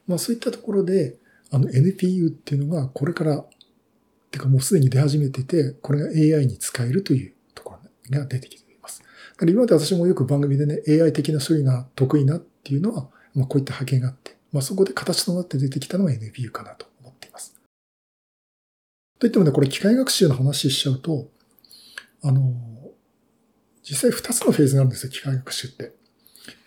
[0.07, 1.17] まあそういったところで、
[1.51, 3.45] あの NPU っていうのがこれから、
[4.31, 7.77] てかもうすでに出始めてて、これが AI に使えるというとこ
[8.11, 8.68] ろが出てきて。
[9.39, 17.55] から今まで私もよく番組でね、AI 的な処理が得意なっていうのは、まあこういった波形があって、まあそこで形となって出てきたのが NPU かなと思っています。
[19.17, 21.29] といってもね、これ機械学習の話しちゃうと、
[22.21, 22.53] あの、
[23.81, 25.93] 実際2つのフェーズがあるんですよ、機械学習って。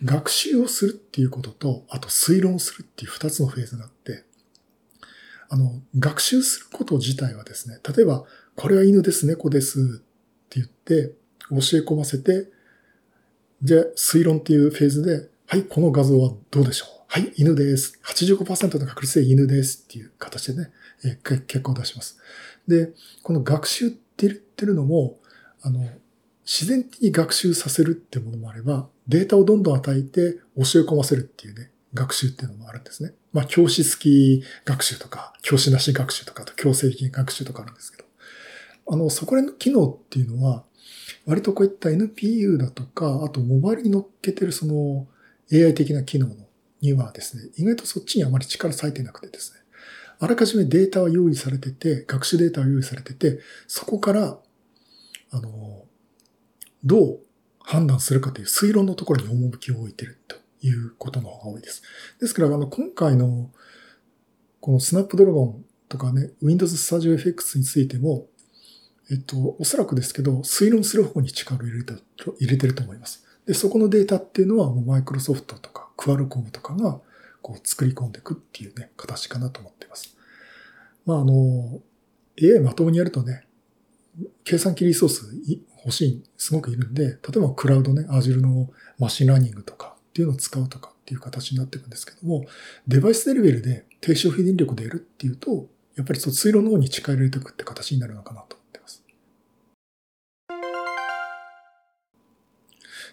[0.02, 4.24] 学習をするっていうことと、あと推論するっていう2つのフェーズがあって、
[5.50, 8.24] あの、学習すること自体はですね、例えば、
[8.56, 10.02] これは犬です、猫ですっ
[10.48, 11.14] て言って、
[11.50, 12.50] 教え込ませて、
[13.62, 16.88] じゃあ、推論っていうフェーズで、はい、この画像はどうでしょう？
[17.06, 18.00] はい、犬です。
[18.04, 20.72] 85%の確率で犬ですっていう形でね、
[21.04, 22.18] え結果を出します。
[22.66, 25.20] で、この学習って言ってるのも、
[25.60, 25.86] あの、
[26.44, 33.12] 自然に学習させるっていうものもあれば、データをどんどん与えて教え込ませるっていうね、学習っていうのもあるんですね。
[33.32, 38.08] まあ、教師好き学習とか、教師なし学習とか、と強制的学習とかあるんですけど、
[38.88, 40.64] あの、そこら辺の機能っていうのは、
[41.26, 45.06] 割とこういった NPU だとか、あとモバイルに乗っけてるその
[45.52, 46.28] AI 的な機能
[46.80, 49.60] にはですね、意外とそっちにあまり力割いてなくてですね、
[50.18, 54.38] あらかじめデータは用意されてて、学習データは用意されてて、そこから、
[55.32, 55.84] あの、
[56.84, 57.20] どう
[57.58, 61.82] 判断するかという推論のところに趣を置いてるということの方が多いです。
[62.20, 63.50] ですから、あの、今回の、
[64.60, 68.28] この Snapdragon とかね、Windows Studio FX についても、
[69.12, 71.92] えっと、おそらくですけど、推論する方に力を入れて
[72.40, 73.26] 入れてると思います。
[73.46, 76.98] で、そこのデータっていうのは、もうマイクロソフトとか、 Qualcomm とかが、
[77.42, 80.16] こう、作り込んでいくっていうね、形かなと思っています。
[81.04, 81.82] まあ、あの、
[82.40, 83.46] AI まともにやるとね、
[84.44, 85.26] 計算機リソース
[85.84, 92.46] 欲しい、すごくいるんで、例えばクラウドね、Azure の Machine Learning とかっていうのを使うとかっていう形になっていくんですけども、
[92.88, 98.61] デバイスレベルで低消費電力でやるっていうと、やっぱりそう追路の方に力入れていくって形になるのかなと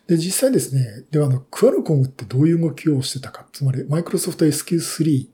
[0.10, 5.28] で、実際ですね、ではあの、クアルコムってどういう動きをしてたか、つまりマイクロソフト SQ3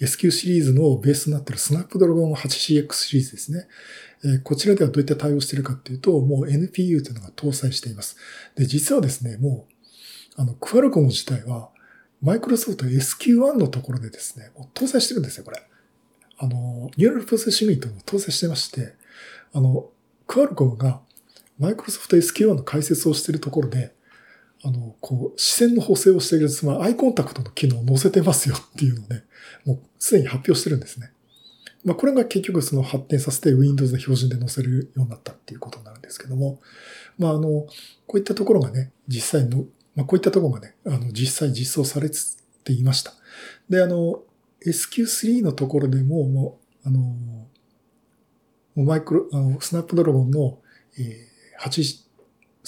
[0.00, 3.66] SQ シリーズのベースになっているスナップドラゴン 8CX シリーズですね。
[4.24, 8.16] えこちらではどういった対応してるかっていうと、もう NPU というのが搭載しています。
[8.54, 9.66] で、実はですね、も
[10.36, 11.70] う、あの、クアルコム自体は、
[12.20, 15.62] マイクロソフト SQ1 のところでですね、もう搭載してるんですよ、これ。
[16.36, 18.94] あの、ニューラルプロセッシングユニットも搭載してまして、
[19.52, 19.90] あの、
[20.26, 21.00] クアルコムが
[21.58, 23.94] マイクロソフト SQ1 の解説をしているところで、
[24.64, 29.24] あの、こう、視線の補正をしている、つまりアイコンタクトの機能を載せてますよっていうのをね、
[29.64, 31.12] もうすでに発表してるんですね。
[31.84, 36.60] まあ、これが結局その発展させて Windows の標準で載せるようになったっていうことになるんですけども、
[37.18, 37.68] まあ、あの、こ
[38.14, 42.10] ういったところがね、実際の、まあ、こういったところがね、あの、実際実装され
[42.64, 43.14] ていました。
[43.68, 44.22] で、あの、
[44.66, 47.46] SQ3 のところでも、もう、あの、
[48.84, 50.58] マイクロ、あの、スナップドラゴンの、
[50.98, 52.07] えー、8、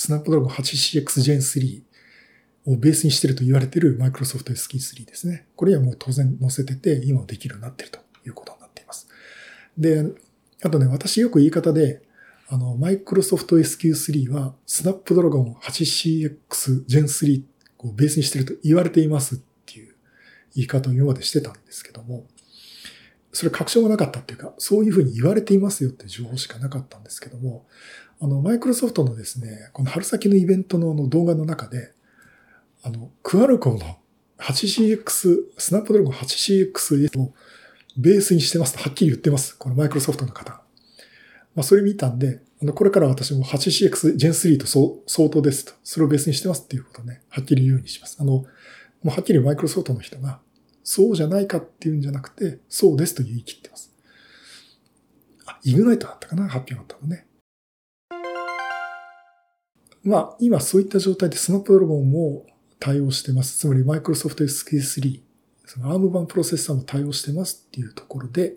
[0.01, 1.83] スナップドラゴン 8CX Gen 3
[2.73, 5.47] をベースにしてると言われてる Microsoft SQ3 ですね。
[5.57, 9.09] これはもう当然載せてて、今できるようになってるということになっています。
[9.77, 10.03] で、
[10.63, 12.01] あとね、私よく言い方で、
[12.49, 17.43] あの、Microsoft SQ3 は Snapdragon 8CX Gen 3
[17.81, 19.95] をベースにしてると言われていますっていう
[20.55, 22.25] 言い方を今までしてたんですけども、
[23.33, 27.67] それ確証がなかったっていうか、そういうふうに言われていますよっていう情報しかなかったんですけども、
[28.21, 31.93] あの、マイクロソフトのですね、この春先のイベントのの動画の中で、
[32.83, 33.99] あの、クアルコの
[34.39, 37.33] 8CX、スナップドラゴン 8CX を
[37.97, 39.57] ベースにしてますとはっきり言ってます。
[39.57, 40.63] このマイクロソフトの方。
[41.55, 44.67] まあ、それ見たんで、あの、これから私も 8CX Gen 3と
[45.07, 45.73] 相当ですと。
[45.83, 48.19] それをベースにしてますっていうことをね、はっきり言うようにします。
[48.21, 48.47] あの、も
[49.05, 50.41] うはっきりマイクロソフトの人が、
[50.85, 53.95] そうじゃないかっていうんじゃなくて、そうですと言い切ってます。
[55.47, 57.27] あ、イグナイトだったかな発表があったのね。
[60.03, 62.47] まあ、今そういった状態でスナップドラゴンも
[62.79, 63.59] 対応してます。
[63.59, 65.21] つまり Microsoft SK3、
[65.67, 68.55] その ARM 版プロセッサーも対応してますっていうところで、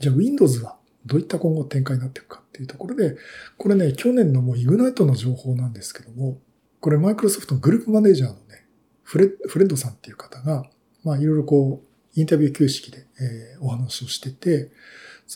[0.00, 3.16] じゃあ Windows はどういった今後展開になっていくかっていうところで、
[3.56, 6.38] これね、去年のもう Ignite の情報なんですけども、
[6.80, 8.66] これ Microsoft のグループマネージャーのね、
[9.02, 10.64] フレフレッドさんっていう方が、
[11.04, 11.86] まあいろいろこう、
[12.20, 14.70] インタビュー形式で、えー、お話をしてて、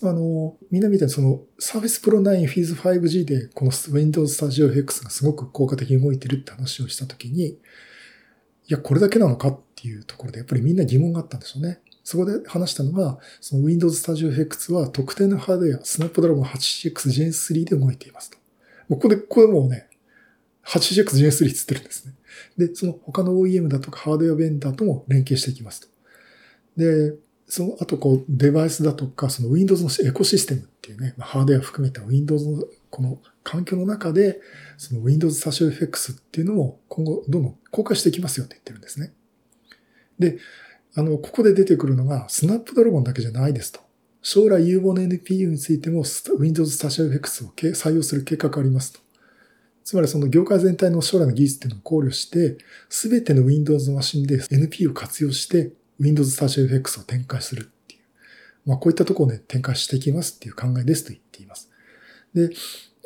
[0.02, 7.58] あの、みんな見たその Surface Pro 9 Phase 5G でこの Windows Studio FX がすごく効果的に動いてるって話をしたときに、い
[8.68, 11.80] や、これだけなのかっていうところでやっぱりみんな疑問があったんでしょうね。
[12.04, 18.38] そこで話したのが、その Windows Studio FX は特定のハードウェア、Snapdragon 8CX Gen 3で動いていますと。
[18.88, 19.88] もうここで、これもうね、
[20.68, 22.14] 80X に移ってるんですね。
[22.56, 25.88] で、その他の OEM だとかハードウェアベンダーとも連携していきますと。
[26.76, 27.14] で、
[27.48, 34.40] その後こうデバイスだとか、その Windows のエコシステムっていうね、まあハードウェア含めた Windows のこの環境の中で、
[34.76, 39.12] その Windows サショ FX っていうのを今後どんどん公開していきますよって言ってるんですね。
[40.18, 40.38] で、
[40.94, 43.80] あの、ここで出てくるのが、スナップドラゴンだけじゃないですと。
[44.20, 46.04] 将来有望な NPU についても
[46.38, 49.00] Windows サショ FX を採用する計画がありますと。
[49.84, 52.58] つまりその業界全体の将来の技術っていうのを考慮して、
[52.90, 58.00] すべての Windows のマシンで NPU を活用して Windows サーチ FX を展開するっていう。
[58.66, 61.70] まあこういったところをね、展開していきますっていう考えですと言っています。
[62.34, 62.50] で、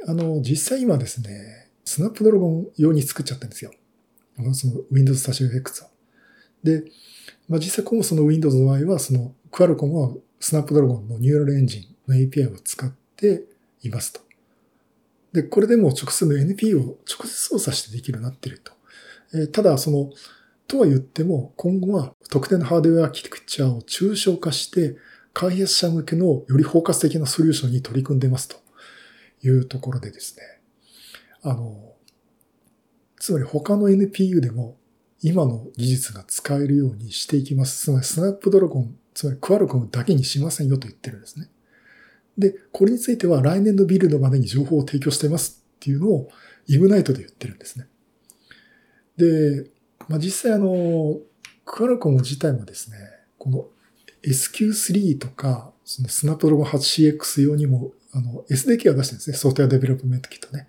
[0.07, 3.73] あの、実際今ですね、スナップドラゴン用に作っちゃったんですよ。
[4.55, 5.87] その Windows サーチ FX を。
[6.63, 6.85] で、
[7.49, 13.45] まあ実際今後その Windows の場合は、そのクアルコムはスナップドラゴンのニューラルエンジンの API を使って
[13.83, 14.21] いますと。
[15.33, 18.73] で、これでもう直接の NP を直接操作してできるようになっていると。
[19.35, 20.11] えー、ただ、その、
[20.73, 24.97] とは言っても、今後は特定のハードウェアアーキテクチャを抽象化して、
[25.35, 28.57] 開発者向けのより包括的なソリューションに取り組んでますと
[29.43, 30.43] いうところでですね。
[31.43, 31.93] あの、
[33.19, 34.79] つまり他の NPU でも
[35.21, 37.85] 今の技術が使えるようにしていきます。
[37.85, 41.51] つまりスナップドラゴン、つまりクアルコムだけにしませんよと言ってるんですね。
[42.39, 46.29] で、これについては来年のビルドまでに情報を提供してますっていうのを
[46.67, 47.89] イブナイトで言ってるんですね。
[49.19, 49.71] で、
[50.09, 51.19] まあ、実際あの、
[51.65, 52.97] Qualcomm 自体もですね、
[53.39, 53.67] この
[54.23, 59.37] SQ3 とか、そのスナップドラゴン 8CX 用にも、あの、SDK を出してるんですね。
[59.37, 60.69] Software Development Kit ね。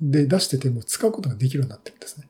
[0.00, 2.28] で、出してても使うことができるようになってるんですね。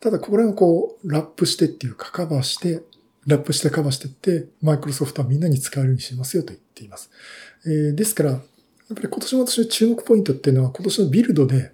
[0.00, 2.82] ただ、これをこう、ラップしてっていうか、カバーして、
[3.26, 7.10] ラップしてカバーしてって、マイクロソフトはみんなに使えるようにしますよと言っています。
[7.66, 8.40] えー、ですから、やっ
[8.94, 11.72] ぱり今年の私の注目ポイントっていうのは、今年の Build で、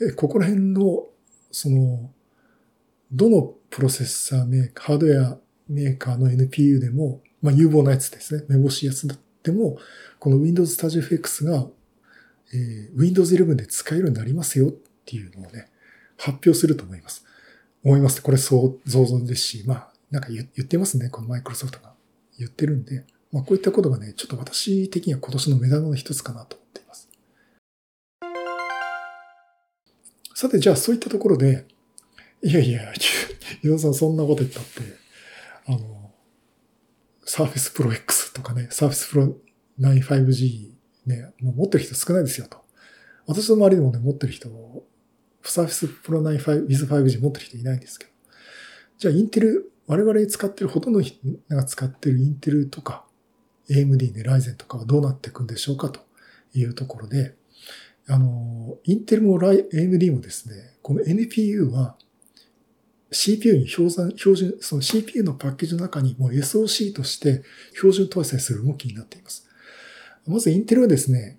[0.00, 1.06] えー、ここら辺の、
[1.50, 2.10] その、
[3.10, 8.44] どのプロセッサーメーカー、ハードウェアメーカーの NPU でも、まあ有望なやつですね。
[8.48, 9.78] めぼしいやつだっても、
[10.18, 11.66] この Windows Studio FX が、
[12.52, 14.72] えー、Windows 11で使えるようになりますよっ
[15.06, 15.68] ていうのをね、
[16.18, 17.24] 発表すると思います。
[17.84, 18.22] 思います。
[18.22, 21.08] これそう、想像ですし、まあ、なんか言ってますね。
[21.08, 21.94] このマイクロソフトが
[22.38, 27.08] 言ってるんで、まあ、こういったことがね、ちょっと私的には今年の目玉の一つかなと思っています。
[30.34, 31.66] さて、じゃあそういったところで、
[32.42, 32.92] いやいや、
[33.64, 34.68] 伊野さんそんなこと言ったって、
[35.66, 36.12] あの、
[37.26, 39.34] Surface Pro X とかね、Surface Pro
[39.80, 40.70] 9 5G
[41.06, 42.58] ね、もう持ってる人少ないですよと。
[43.26, 44.48] 私の周りでもね、持ってる人、
[45.42, 48.12] Surface Pro 9 with 5G 持ってる人いないんですけど。
[48.98, 53.04] じゃあ、インテル、我々使ってる、ほとんどの人が使ってるインテルとか、
[53.68, 56.00] AMD ね、ライゼンとかはどうなっていくんでしょうかと
[56.54, 57.34] いうところで、
[58.08, 61.96] あの、インテルも AMD もですね、この NPU は
[63.10, 67.42] CPU に標準、標準、その CPU のパッケージの中にもう SOC として
[67.72, 69.48] 標準搭載する動きになっています。
[70.26, 71.38] まずインテルはですね、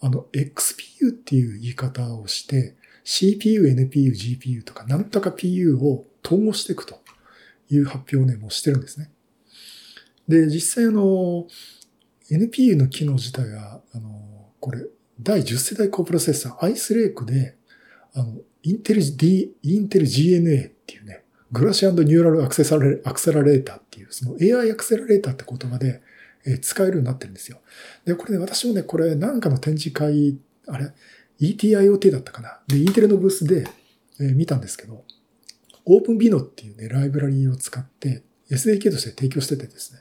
[0.00, 7.00] あの、XPU っていう言い方をして、CPU、NPU、GPU とか、なんとか PU を統合していくと
[7.70, 9.10] いう発表をね、もうしてるんですね。
[10.28, 11.46] で、実際あの、
[12.30, 14.84] NPU の機能自体は、あの、これ、
[15.20, 17.56] 第10世代高プロセッサー、アイスレイクで、
[18.14, 26.02] あの、インテル D、インテル GNA っていうね、グラシアニューラルアクセサレアクセラレーターっていう、その AI アクセラレーターって言葉で、
[26.44, 27.60] え使えるようになってるんですよ。
[28.04, 30.92] で、これね、私もね、これなんかの展示会、あれ、
[31.40, 32.60] ETIoT だったかな？
[32.66, 33.64] で、インテルのブースで、
[34.20, 35.04] え、見たんですけど、
[35.86, 40.00] OpenBino っていうね、ライブラリーを使って SDK として提供しててですね、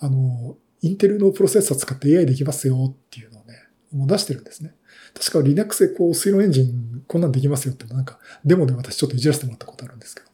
[0.00, 3.54] あの、インテルのプロセッサー使って AI できますよっていうのをね、
[3.92, 4.74] もう出してるんですね。
[5.14, 10.28] 確か Linux でこう、推論エンジンこんなんできますよってなんか、デモで私ちょっといじらせてもらったことあるんですけど。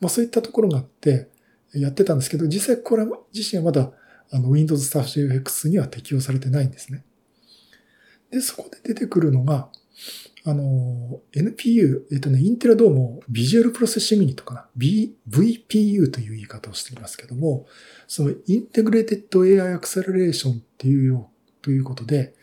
[0.00, 1.28] まあそういったところがあって、
[1.74, 3.90] やってたんですけど、実際これ自身はまだ
[4.30, 7.04] あの Windows Studio FX には適用されてないんですね。
[8.30, 9.70] で、そこで出てくるのが、
[10.46, 17.66] あの、NPU、えっとね、インテラドームビジュアルプロセッシングユニットかな？B、VPU という言い方をしていますけども、
[18.06, 22.34] そのインテグレーテッド AI アクセラレーションっていうよう、ということで、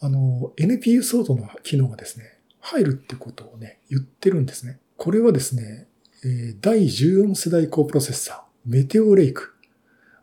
[0.00, 4.78] あの、NPU ソードの機能がですね、入るってことをね、言ってるんですね。
[4.96, 5.88] これはですね、
[6.60, 9.54] 第14世代高プロセッサー、メテオレイク、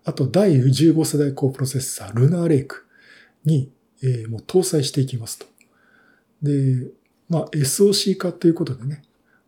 [0.03, 2.85] あと第15世代高プロセッサー、ルナーレイク
[3.45, 3.71] に、
[4.03, 5.45] えー、もう搭載していきますと。
[6.41, 6.87] で、
[7.29, 9.03] まあ、SOC 化ということでね、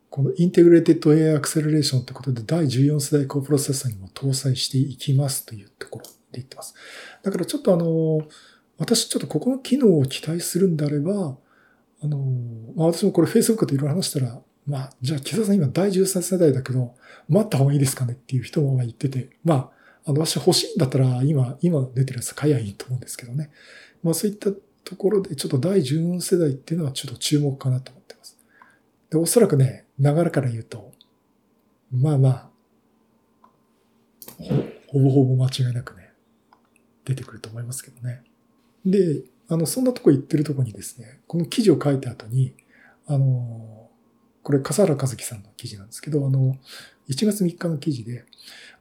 [0.10, 6.74] このインテグレーテッド AI アクセラレーションってことで第14世代高プロセッサーにも搭載していきますというところで言ってます。
[7.22, 8.22] だからちょっとあの、
[8.80, 11.38] 私ちょっとここの機能を期待するんであれば、
[12.02, 12.18] あの、
[12.76, 16.96] まあ、私もこれ Facebook でいろいろ話したら、まあ、じゃあ、木澤さん今第13世代だけど、
[17.28, 19.72] 待った方がいいですかねっていう人も言ってて、まあ、
[20.06, 23.52] あの、私欲しいんだったら今、今出てるやつ買えばいいと思うんですけどね。
[24.02, 24.52] まあそういった
[24.84, 28.38] ところでちょっと第14世代っていうのはちょっと注目かなと思ってます。
[29.10, 30.92] で、おそらくね、流れから言うと、
[31.92, 32.50] まあまあ、
[34.88, 36.12] ほぼほぼ間違いなくね、
[37.06, 38.24] 出てくると思いますけどね。
[38.86, 42.54] で、あの、そんなとこ言ってるとこにですね、この記事を書いた後に、
[43.08, 43.90] あの、
[44.44, 46.56] これ、笠原和樹さんの記事なんですけど、あの、
[47.10, 48.26] 1月3日の記事で、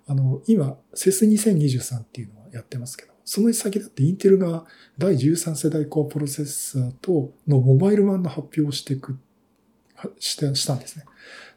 [0.07, 4.65] あの、今、セス2023っていうのはやってますけど、その先だってインテルが
[4.97, 9.19] 第13世代コアプロセッサーとのモバイル版の発表をしていく、
[10.19, 11.05] してしたんですね。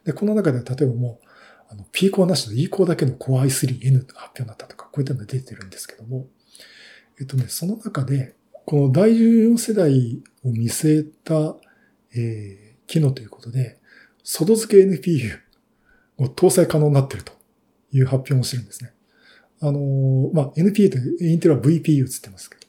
[0.03, 1.27] で、この中では例えばもう、
[1.69, 6.27] あの、P コアなしの E コアだけの Core i3N が発表になったとか、こういったのが出てるんですけども、
[7.19, 8.35] えっとね、その中で、
[8.65, 11.55] この第14世代を見据えた、
[12.15, 13.79] えー、機能ということで、
[14.23, 15.39] 外付け NPU
[16.17, 17.33] を搭載可能になっていると
[17.91, 18.93] いう発表もしてるんですね。
[19.61, 22.61] あの、まあ、NPU ってインテルは VPU つってますけど、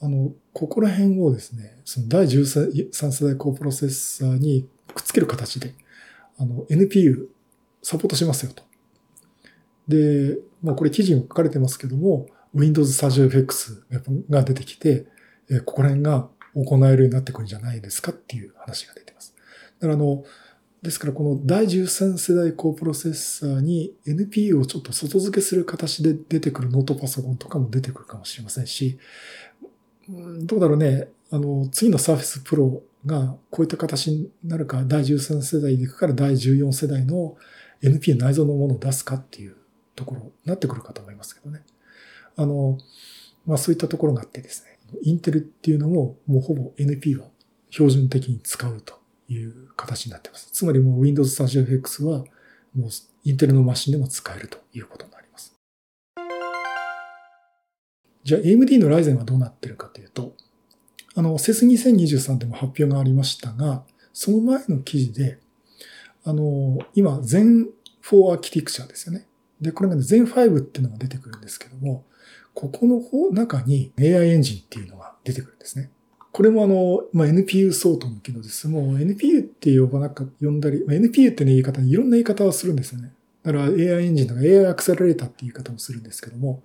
[0.00, 5.74] あの、ここら辺をですね、その第13世代高プロセッサーにくっつける形で、
[6.38, 7.26] あの、NPU
[7.82, 8.62] サポートしますよと。
[9.88, 13.84] で、まあこれ記事に書かれてますけども、Windows Studio FX
[14.30, 15.06] が出てきて、
[15.64, 19.34] ここら辺が行えるようになってくるんじゃないですかっていう話が出てます。
[19.80, 20.24] だからあの、
[20.82, 28.98] ですからこの第13世代高プロセッサーに NPU をちょっと外付けする形で出てくるノートパソコンとかも出てくるかもしれませんし、
[30.08, 37.36] どうだろうね、あの、次の Surface Pro がこういった形になるか、第13世代でいくから第14世代の
[37.82, 39.56] NPU 内蔵のものを出すかっていう
[39.96, 41.62] ところになってくるかと思いますけどね。
[42.36, 42.78] あの、
[43.46, 47.26] まあそういったところがあってですね、インテルっていうのももうほぼ NP は
[47.70, 50.50] 標準的に使うという形になっています。
[50.52, 52.24] つまりもう Windows Studio FX は
[52.74, 52.90] もう
[53.24, 55.54] インテルのマシンでも使えるということになります。
[58.22, 60.34] じゃあ AMD の Ryzen はどうなってるかというと、
[61.16, 65.38] あの、CES2023 でも発表がありましたが、その前の記事で、
[66.24, 67.68] あの、今、Zen
[68.02, 69.26] 4アーキテクチャですよね。
[69.60, 72.04] で、これがね、Zen 5っていうのが出てくるんですけども、
[72.54, 75.90] ここの方、中に AI エンジンっていうのが出てくるんですね。
[76.32, 78.66] これもあの、まあ、NPU 相当の機能です。
[78.68, 83.12] もう NPU って呼ばなか、呼んだり、まあ、NPU ってね、言い方、いろんな言い方をするんですよね。
[83.44, 86.62] だから AI エンジンとか AI アクセラレーターって言い方もするんですけども、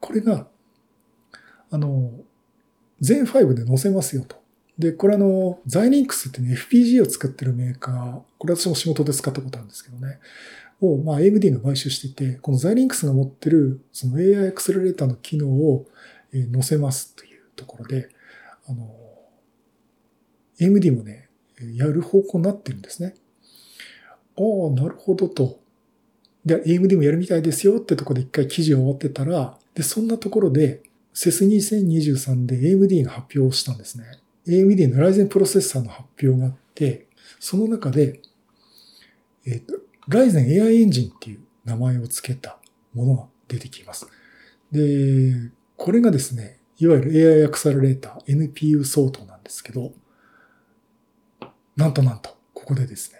[0.00, 0.46] これが、
[1.70, 2.10] あの、
[3.00, 4.36] 全5で載せますよと。
[4.78, 10.18] で、これあの、ザイリンクスってね、FPG を作ってるメーカー、これ私も仕事で使ったことあるんですけどね、
[10.80, 15.86] を、まあ、AMD が買収していて、このザイリンクスが持ってる、その AI アクセラレーターの機能を、
[16.32, 18.10] え載せますというところで、
[18.66, 18.94] あの、
[20.60, 21.28] AMD もね、
[21.74, 23.14] やる方向になってるんですね。
[24.36, 25.60] ああ、なるほどと。
[26.44, 30.82] で、AMD もやるみたいですよってとこで一回記事が終わってたら、で、そんなところで、
[31.14, 34.04] CES2023 で AMD が発表したんですね。
[34.46, 37.06] AMD の Ryzen プロセッサーの発表があって、
[37.40, 38.20] その中で、
[39.46, 42.58] えっ、とー、と、Ryzen AI エンジンっていう名前を付けた
[42.94, 44.06] ものが出てきます。
[44.72, 49.92] で、これがですね、いわゆる AI アクセラレーター NPU 相当なんですけど、
[51.76, 53.18] なんとなんと、ここでですね、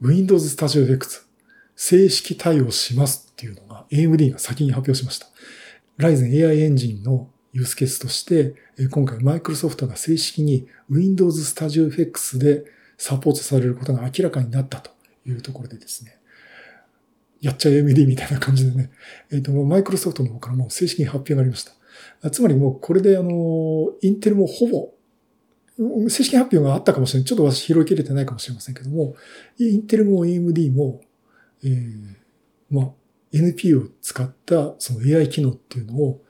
[0.00, 1.26] Windows Studio FX
[1.76, 5.26] 正式対応しますっていうのが AMD が先に発表しました。
[5.98, 8.54] Ryzen AI エンジンのユースケースとして、
[8.90, 12.64] 今回マイクロソフトが正式に Windows Studio FX で
[12.98, 14.90] サポートされることが明らかになったと
[15.26, 16.18] いうところでですね、
[17.40, 18.90] やっちゃえ AMD みたいな感じでね、
[19.30, 22.30] えっ、ー、と、マイクロソフトの方からもう正式に発表がありました。
[22.30, 24.94] つまりもうこれであの、インテルもほぼ、
[26.08, 27.26] 正式発表があったかもしれない。
[27.26, 29.14] ちょっと私拾いきれてないかもしれませんけども、
[29.58, 31.02] インテルも AMD も、
[31.64, 32.14] えー、
[32.70, 32.90] まあ、
[33.32, 36.22] NP を使ったその AI 機能っていうのを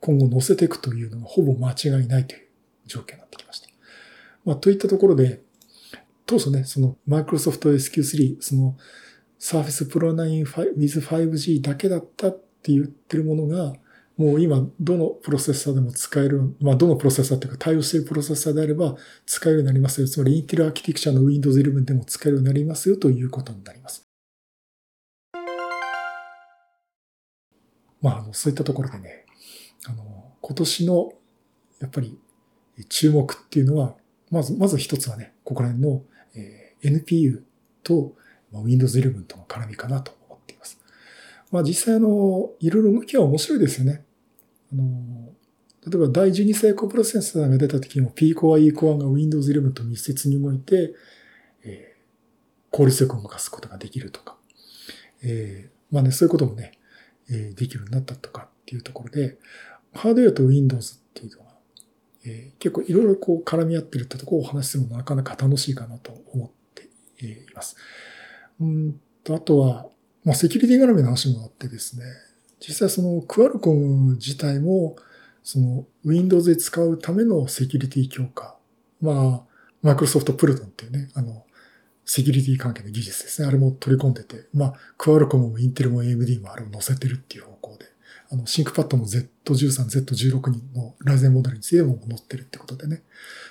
[0.00, 2.48] 今後載せていくというのがほぼ間違いないという
[2.86, 3.68] 状況になってきました。
[4.44, 5.40] まあ、といったところで、
[6.32, 8.78] 当初ね、その Microsoft SQ3、その
[9.38, 10.46] Surface Pro 9
[10.78, 12.30] with 5G だけだったっ
[12.62, 13.74] て言ってるものが、
[14.16, 20.08] もう今、どのプロセッサーでも使える、まあ、どのプロセッサーっていうか対応しているプロセッサーであれば使えるようになりますよ。
[20.08, 24.08] つまり、インテルアーキテクチャの Windows 11でも使えるようになりますよということになります。
[28.00, 29.26] まあ、あの、そういったところでね、
[29.86, 31.12] あの、今年の、
[31.78, 32.18] やっぱり、
[32.88, 33.96] 注目っていうのは、
[34.30, 36.02] まず、まず一つはね、ここら辺の、
[36.82, 37.42] NPU
[37.82, 38.14] と、
[38.52, 40.78] Windows 11との絡みかなと思っています。
[41.50, 44.04] まあ実際あの、いろいろ動きは面白いですよね。
[44.72, 45.32] あの、
[45.86, 50.94] 例えば第12世コプロセッサーが出た時も P コア E コアが Windows 11と密接に動いて、
[51.64, 54.36] えー、効率よく動かすことができるとか、
[55.24, 56.78] えー、まあね、そういうこともね、
[57.28, 59.38] えー、できるようになったとかっていうところで、
[59.92, 61.50] ハードウェアと Windows っていうのが、
[62.24, 66.61] えー、結構いろいろこう絡み合ってるってところをお話しするのもなかなか楽しいかなと思って
[67.26, 67.76] います。
[68.60, 69.86] うんと、あとは、
[70.24, 72.04] まあ、セキュリティ絡みの話もあってですね、
[72.60, 74.96] 実際その Qualcomm 自体も、
[75.42, 78.56] その Windows で使うためのセキュリティ強化。
[79.00, 79.52] まあ、
[79.82, 81.44] Microsoft Pluton っていうね、あの、
[82.04, 83.48] セキュリティ関係の技術ですね。
[83.48, 87.86] あれも取り込んでて、まあ、 Qualcomm もインテルも AMD もあれを載せてるっていう方向で、
[88.32, 93.02] あの、 ThinkPad の Z13、Z16 の Ryzen モデルについても載ってるってことでね。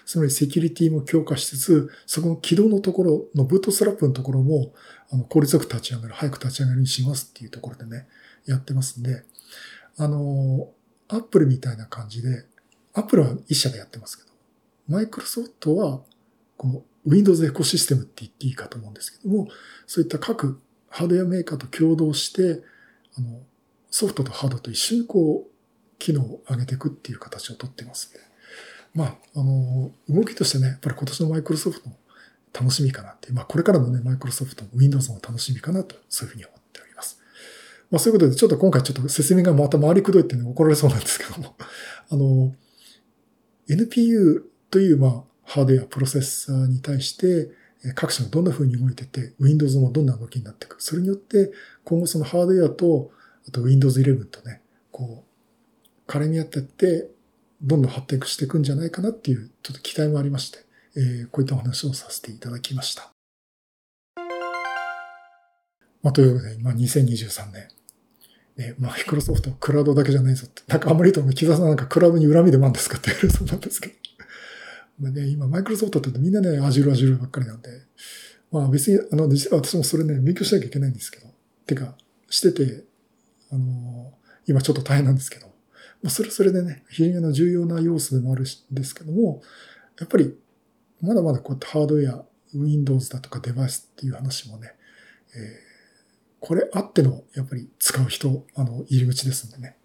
[0.07, 4.73] つまりセキュリティも強化しつつ、そこの起動のところの bootstrap のところも、
[5.11, 8.07] あの、効率よく立ち上がる、早く立ち上がるにしますっていうところでね、
[8.47, 9.23] やってますんで、
[9.97, 10.71] あの、
[11.09, 12.45] アップルみたいな感じで、
[12.93, 14.29] アップルは一社でやってますけど、
[14.87, 16.01] マイクロソフトは、
[16.57, 19.47] この Windows エコシステムって言っていいかと思うんですけども、
[19.85, 20.59] そういった各
[20.89, 22.63] ハードウェアメーカーと共同して、
[23.15, 23.41] あの、
[23.91, 25.51] ソフトとハードと一緒にこう、
[25.99, 28.19] 機能を上げていくっていう形をとってますんで。
[28.95, 31.95] まあ、あの、動きとしてね、やっぱり今年のマイクロソフトの
[32.53, 37.19] 楽しみかなって、まあこれからのね、マイクロソフトの Windows の楽しみかなと、そういうふうに思っております。
[37.89, 41.55] まあそういうことで、ちょっと今回ちょっと説明がまた回りくどいってね、怒られそうなんですけども、
[42.09, 42.53] あの、
[43.69, 47.51] NPU という、まあ、ハードウェア、プロセッサーに対して、
[47.95, 50.75] 各社がどんな風に動いてて、Windows もどんな動きになっていく。
[50.79, 51.51] それによって、
[51.83, 53.11] 今後そのハードウェアと、
[53.47, 54.61] あと Windows 11とね、
[54.91, 55.23] こ
[56.07, 57.09] う、絡み合ってって、
[57.61, 60.59] どんどん発展していくんじゃないかなっていう、ちょっと期待もありまして、
[60.95, 63.11] えー、こういったお話をさせていただきました。
[66.03, 67.67] まあ、というわけで、今2023年、
[68.57, 73.93] ね、マイクロソフトはクラウドだけじゃないぞって、なんかあんまり言うと、木田さんなんかクラウドに恨みでもあるんですかって言われそうなんですけど。
[74.99, 77.69] まあね、今、マイクロソフトってみんなね、Azure、Azure ばっかりなんで、
[78.51, 81.27] まあ別に、あの、実は私もそれね、勉強しなきゃいけないんですけど、
[81.65, 81.95] てか、
[82.29, 82.83] してて、
[83.51, 84.13] あの、
[84.47, 85.47] 今ちょっと大変なんですけど、
[86.01, 89.41] まあそれそれでね、非常に重要な要素でもあるんですけども、
[89.99, 90.35] やっぱり、
[91.01, 94.73] まだまだこうやってハードウェア、Windows だとかデバイスっていう話もね、
[95.35, 95.41] えー、
[96.39, 99.77] これあっての、やっぱり使う人、あの、入り口ですんでね。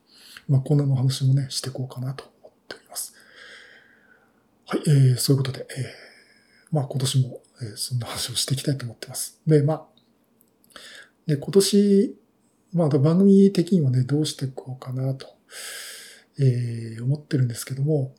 [0.49, 3.15] まあ、こんなの話もね、していこうかなと思っております
[4.67, 5.85] はい、えー、そういうことで、えー、
[6.73, 9.41] まあ今年も、えー、そんな話をしていきたいと思ってます。
[9.47, 9.87] で、まあ、
[11.27, 12.17] で、今年、
[12.77, 15.27] まあ番組的にもね、どうしていこうかなと、
[16.39, 18.15] えー、思ってるんですけども、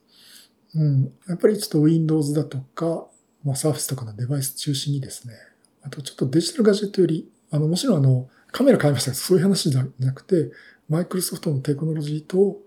[0.73, 3.07] うん、やっぱりちょっと Windows だとか、
[3.43, 5.35] まあ Surface とかのデバイス中心にですね、
[5.83, 10.51] あとちょっとデジタルガジェットより、あの、もちろんあの、カメラ買いましたけど、そういう話じゃなくて、
[10.89, 12.57] マイクロソフトのテクノロジーと、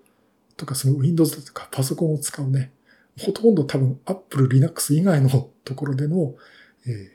[0.56, 2.72] とかその Windows だとかパソコンを使うね、
[3.18, 5.28] ほとんど多分 Apple Linux 以外の
[5.64, 6.34] ところでの、
[6.86, 7.08] えー、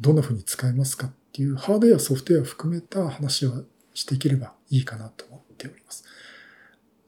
[0.00, 3.62] どんな風に使えますかっていうハードウェア、ソフトウェアを含めた話は
[4.00, 6.04] していければいいかなと思っております。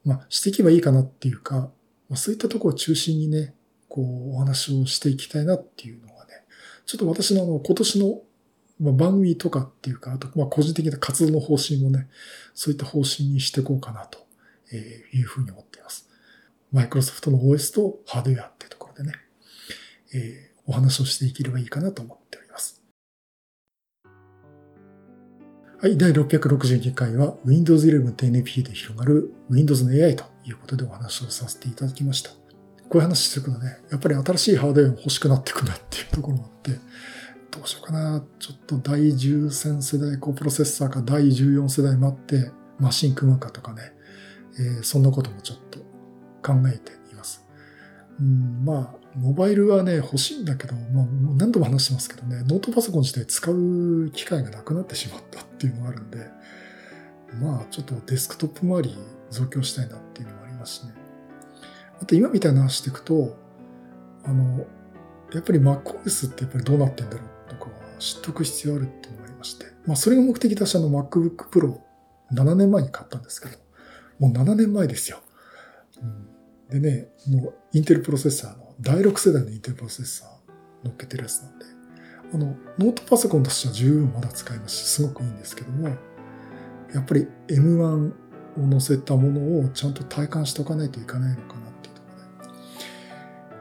[0.05, 1.71] まあ、していけばいいかなっていうか、
[2.11, 3.55] ま、そういったところを中心にね、
[3.89, 6.45] こう、お話をしていきたいなっていうのはね、
[6.85, 8.21] ちょっと私のあの、今年の、
[8.79, 12.09] まあ、番組とかっていうか、あと、まあ、個人的な活動の方針もね、
[12.53, 14.19] そういった方針にしていこうかなと
[14.77, 16.11] いうふうに思っています。
[16.73, 19.15] マイクロソフトの OS とハードウェアっていうところでね、
[20.15, 22.22] えー、お話をしていければいいかなと思って
[25.83, 32.31] はい、第662回は Windows 11と NP で広がる Windows の AI ということでお話をさせていただきました。
[32.31, 32.37] こ
[32.93, 36.71] ういう話していくとね、やっぱり新しいハードウェアも欲しくなっていくなっていうところもあって、
[37.51, 38.25] どうしようかな。
[38.39, 43.93] ちょっと第13世代高プロセッサーか第14世代待ってマシン組むかとかね、
[44.61, 45.81] えー、そんなこともちょっと
[46.49, 47.45] 考えています。
[48.21, 51.07] うん、まあ、モバイルはね、欲しいんだけど、まあ、
[51.37, 56.19] 何度も話してますけどね、ノートパソコン自体使う機会がなくなってしまったっていうのがあるんで、
[57.41, 58.97] まあ、ちょっとデスクトップ周り
[59.31, 60.95] 増強したいなっていうのもありますしね。
[62.01, 63.37] あと今みたいな話していくと、
[64.25, 64.67] あの、
[65.33, 71.79] やっぱり MacOS ってやっぱりどうなってんだろうとか知っとく必要あるっていうのがありまして、まあそれが目的で私あの MacBook Pro
[72.33, 73.59] 7年前に買ったんですけど、
[74.19, 75.21] もう7年前ですよ。
[76.03, 76.33] うん
[76.73, 80.29] でね、もうインテルプロセッサーの、第6世代のインテルプロセッサー
[80.85, 81.65] 乗っけてるやつなんで、
[82.35, 85.89] あの、ノートパソコンとしては十分まだ使えますし、すごくいいんですけども、
[86.93, 88.13] やっぱり M1
[88.57, 92.09] を乗せたものをちゃんと体感しておかないといかないのかなっていうとこ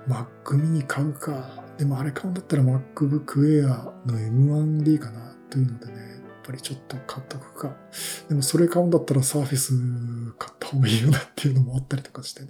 [0.07, 0.13] ろで。
[0.13, 1.63] Mac mini 買うか。
[1.77, 3.67] でもあれ買うんだったら MacBook Air
[4.05, 6.01] の M1 でいいかなというのでね、やっ
[6.43, 7.75] ぱりちょっと買っとくか。
[8.29, 12.49] でもそれ買うんだったら Surface 買った方がいいよなっていうのもあったりとかしてね。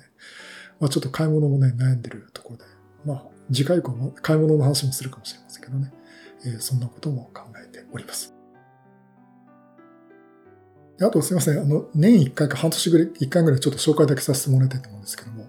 [0.81, 2.65] まあちょっと買い物もね、悩んでるところで、
[3.05, 3.23] まあ
[3.53, 5.93] 次回以降も買い物の話もするかもしれませんけどね、
[6.45, 8.33] えー、そんなことも考えております。
[10.99, 15.47] あとすいません、あの、年1回か半年ぐらい、1回ぐらいちょっと紹介だけさせてもらいたいと思うんですけども、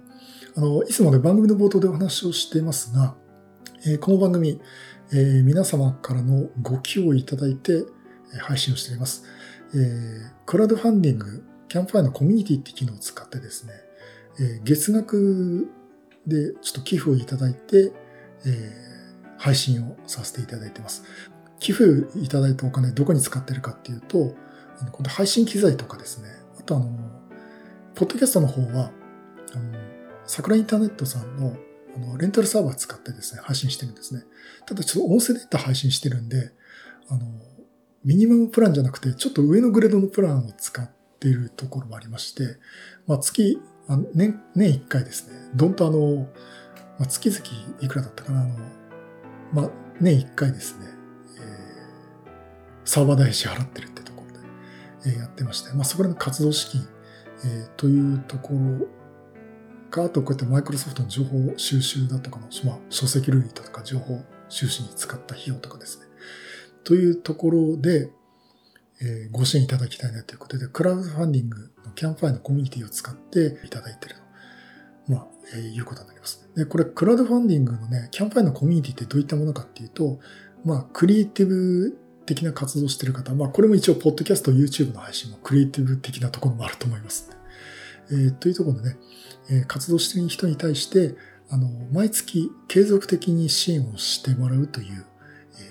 [0.57, 3.14] あの、いつもね、番組の冒頭でお話をしていますが、
[3.87, 4.61] えー、この番組、
[5.12, 7.85] えー、皆様からのご寄付をいただいて、
[8.35, 9.24] え配信をしています。
[9.74, 13.74] えー、クラウドファンディング、キャンプファイのコミュニティって機能を使ってですね、
[14.41, 15.68] え月額
[16.26, 17.93] でちょっと寄付をいただいて、
[18.47, 18.93] え
[19.39, 21.05] 配信をさせていただいてます。
[21.59, 24.35] 寄付いただいたお金どこに使ってるかっていうと、
[24.80, 26.28] あのこの配信機材とかですね、
[26.59, 26.87] あとあの、
[27.95, 28.91] ポッドキャストの方は、
[29.55, 29.78] あの、
[30.24, 31.57] 桜インターネットさんの
[31.95, 34.22] あのレンタルサーバー使ってですね、配信してるんですね。
[34.66, 36.53] ただちょっと音声データ配信してるんで、
[37.09, 37.26] あの、
[38.05, 42.59] ミニマムプランじゃなくて、ちょっと上のグレードのプランを使っているところもありまして、
[43.07, 46.28] まあ、月、あ年、年1回ですね、どんとあの、
[46.99, 48.57] まあ、月々いくらだったかな、あの、
[49.53, 49.70] まあ、
[50.01, 50.87] 年1回ですね、
[51.37, 52.30] えー、
[52.85, 56.87] サーバー代支払ってるってところで、えー、やってまして、まあ、そこでの活動資金、
[57.45, 58.87] えー、というところ
[59.91, 66.07] か、あとこうやってマイクロソフトの情報収集だとかの、まあ、書籍類とか情報収集に使った費用とかですね。
[66.85, 68.11] というところで、
[69.03, 76.48] え、ご支援いただきたいなということで、クラウドファンディングのキャンファイのコミュニティを使っていただいていると、ま、え、いうことになります。
[76.55, 80.20] で、これ、クラウドファンディングのね、キャンファイのコミュニティってどういったものかっていうと、
[80.64, 87.30] まあ、クリエイティブ的な活動してる方、まあ、これも一応、ポッドキャスト、YouTube の配信もクリエイティブ的なところもあると思います、
[88.11, 88.96] えー、というところでね、
[89.50, 91.16] え、活動してる人に対して、
[91.48, 95.05] あの、毎月継続的に支援をしてもらうという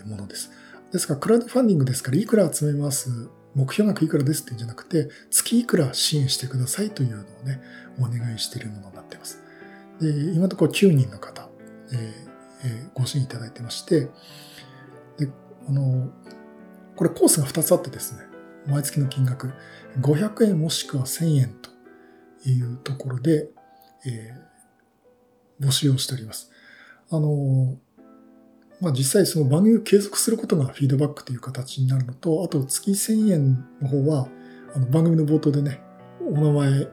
[0.05, 0.51] ものです。
[0.91, 7.61] ですから、クラウドファンディングですから、いくら集めます、目標額いくらですっていうんじゃなくて、月いくら支援してくださいというのをね、
[7.99, 9.41] お願いしているものになっています。
[9.99, 11.49] で、今のところ9人の方、
[11.93, 12.31] えー
[12.63, 14.09] えー、ご支援いただいてまして、
[15.17, 15.29] で、
[15.67, 16.09] あの、
[16.95, 18.23] これコースが2つあってですね、
[18.67, 19.53] 毎月の金額、
[19.99, 21.69] 500円もしくは1000円と
[22.49, 23.49] いうところで、
[24.05, 26.51] えー、募集をしております。
[27.09, 27.77] あの、
[28.81, 34.27] まあ、実際その番組を継続することがフィードバックという形になるのと、あと月1000円の方は、
[34.73, 35.81] あの番組の冒頭でね、
[36.21, 36.87] お名前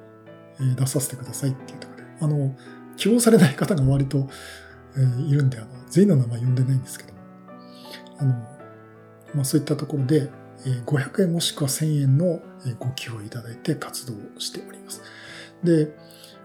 [0.77, 2.57] 出させてくださいっていうところで、あの、
[2.97, 4.29] 希望されない方が割と、
[4.97, 7.13] えいるんで、あの、全員の名前呼んでないんですけど、
[8.19, 8.35] あの、
[9.35, 10.31] まあ、そういったところで、
[10.87, 12.41] 500円もしくは1000円の
[12.79, 15.03] ご寄付をいただいて活動しております。
[15.63, 15.95] で、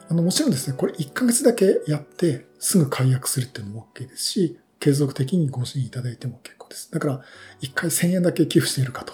[0.10, 6.92] あの、もちろんですね、これ1ヶ月だけやってすぐ解約するっていうのも OK ですし、継続的にご支援いただいても結構です。
[6.92, 7.22] だから、
[7.62, 9.14] 1回1000円だけ寄付しているかと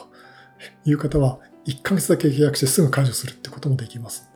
[0.84, 4.32] いう方は、1ヶ月だけ契約してすぐ解除するってこともできます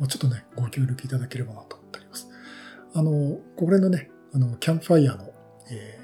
[0.00, 2.28] ま、ちょっとね、ご協力いただければなと思っております。
[2.94, 5.32] あの、これのね、あの、キャンプファイヤーの、
[5.70, 6.00] え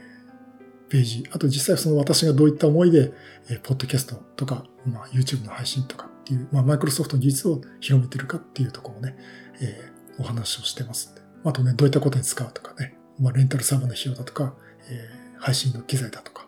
[0.87, 3.13] ー、ページ、あと実際その私がどういった思いで、
[3.51, 9.17] えー、ポッドキャストとか、まあ、YouTube の配信とかっていう、まあ、マイクロソフトの技術を広めてるかっていうところをね、
[9.61, 11.23] えー、お話をしてますんで。
[11.43, 14.55] あとね、どういったことに使うとかね、まあ、レンタルサーバーの費用だとか、
[14.91, 16.47] えー、配信の機材だとか、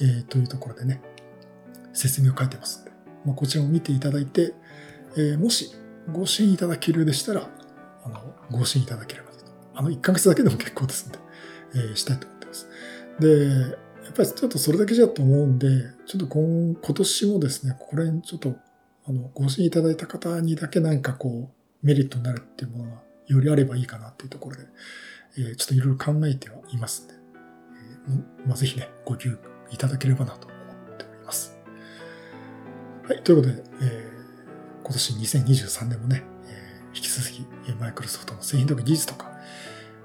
[0.00, 1.00] えー、というところでね、
[1.92, 2.90] 説明を書いてますんで、
[3.24, 4.54] まあ、こちらを見ていただいて、
[5.16, 5.70] えー、もし
[6.12, 7.48] ご支援いただけるでしたら、
[8.04, 9.38] あの、ご支援いただければと。
[9.74, 11.18] あの、1ヶ月だけでも結構ですんで、
[11.74, 12.68] えー、したいと思ってます。
[13.20, 15.68] で、やっぱりちょっとそれだけじゃと思うんで、
[16.06, 18.56] ちょっと今今年もですね、これにちょっと、
[19.06, 24.62] あの、ご支援いただいた方にだけなんかこう、メリットになるっていうものがよりあればいいかなっていうところで、
[25.36, 27.14] えー、ちょっといろいろ考えてはいますんで、
[28.46, 31.56] まあ、ぜひね、ご給付いただければなと思っております。
[33.06, 37.46] はい、ということで、えー、今年2023年もね、えー、引き続き、
[37.78, 39.30] マイクロソフトの製品とか技術とか、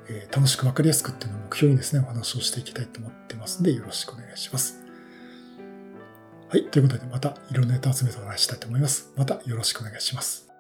[0.10, 4.84] えー、楽しくわかりやすくっていうのを目標にですね、お話をしていきたいと思ってますんで、よろしくお願いします。
[6.50, 9.12] はい、ということで、またいろんなネタ集めてお話したいと思います。
[9.16, 10.53] またよろしくお願いします。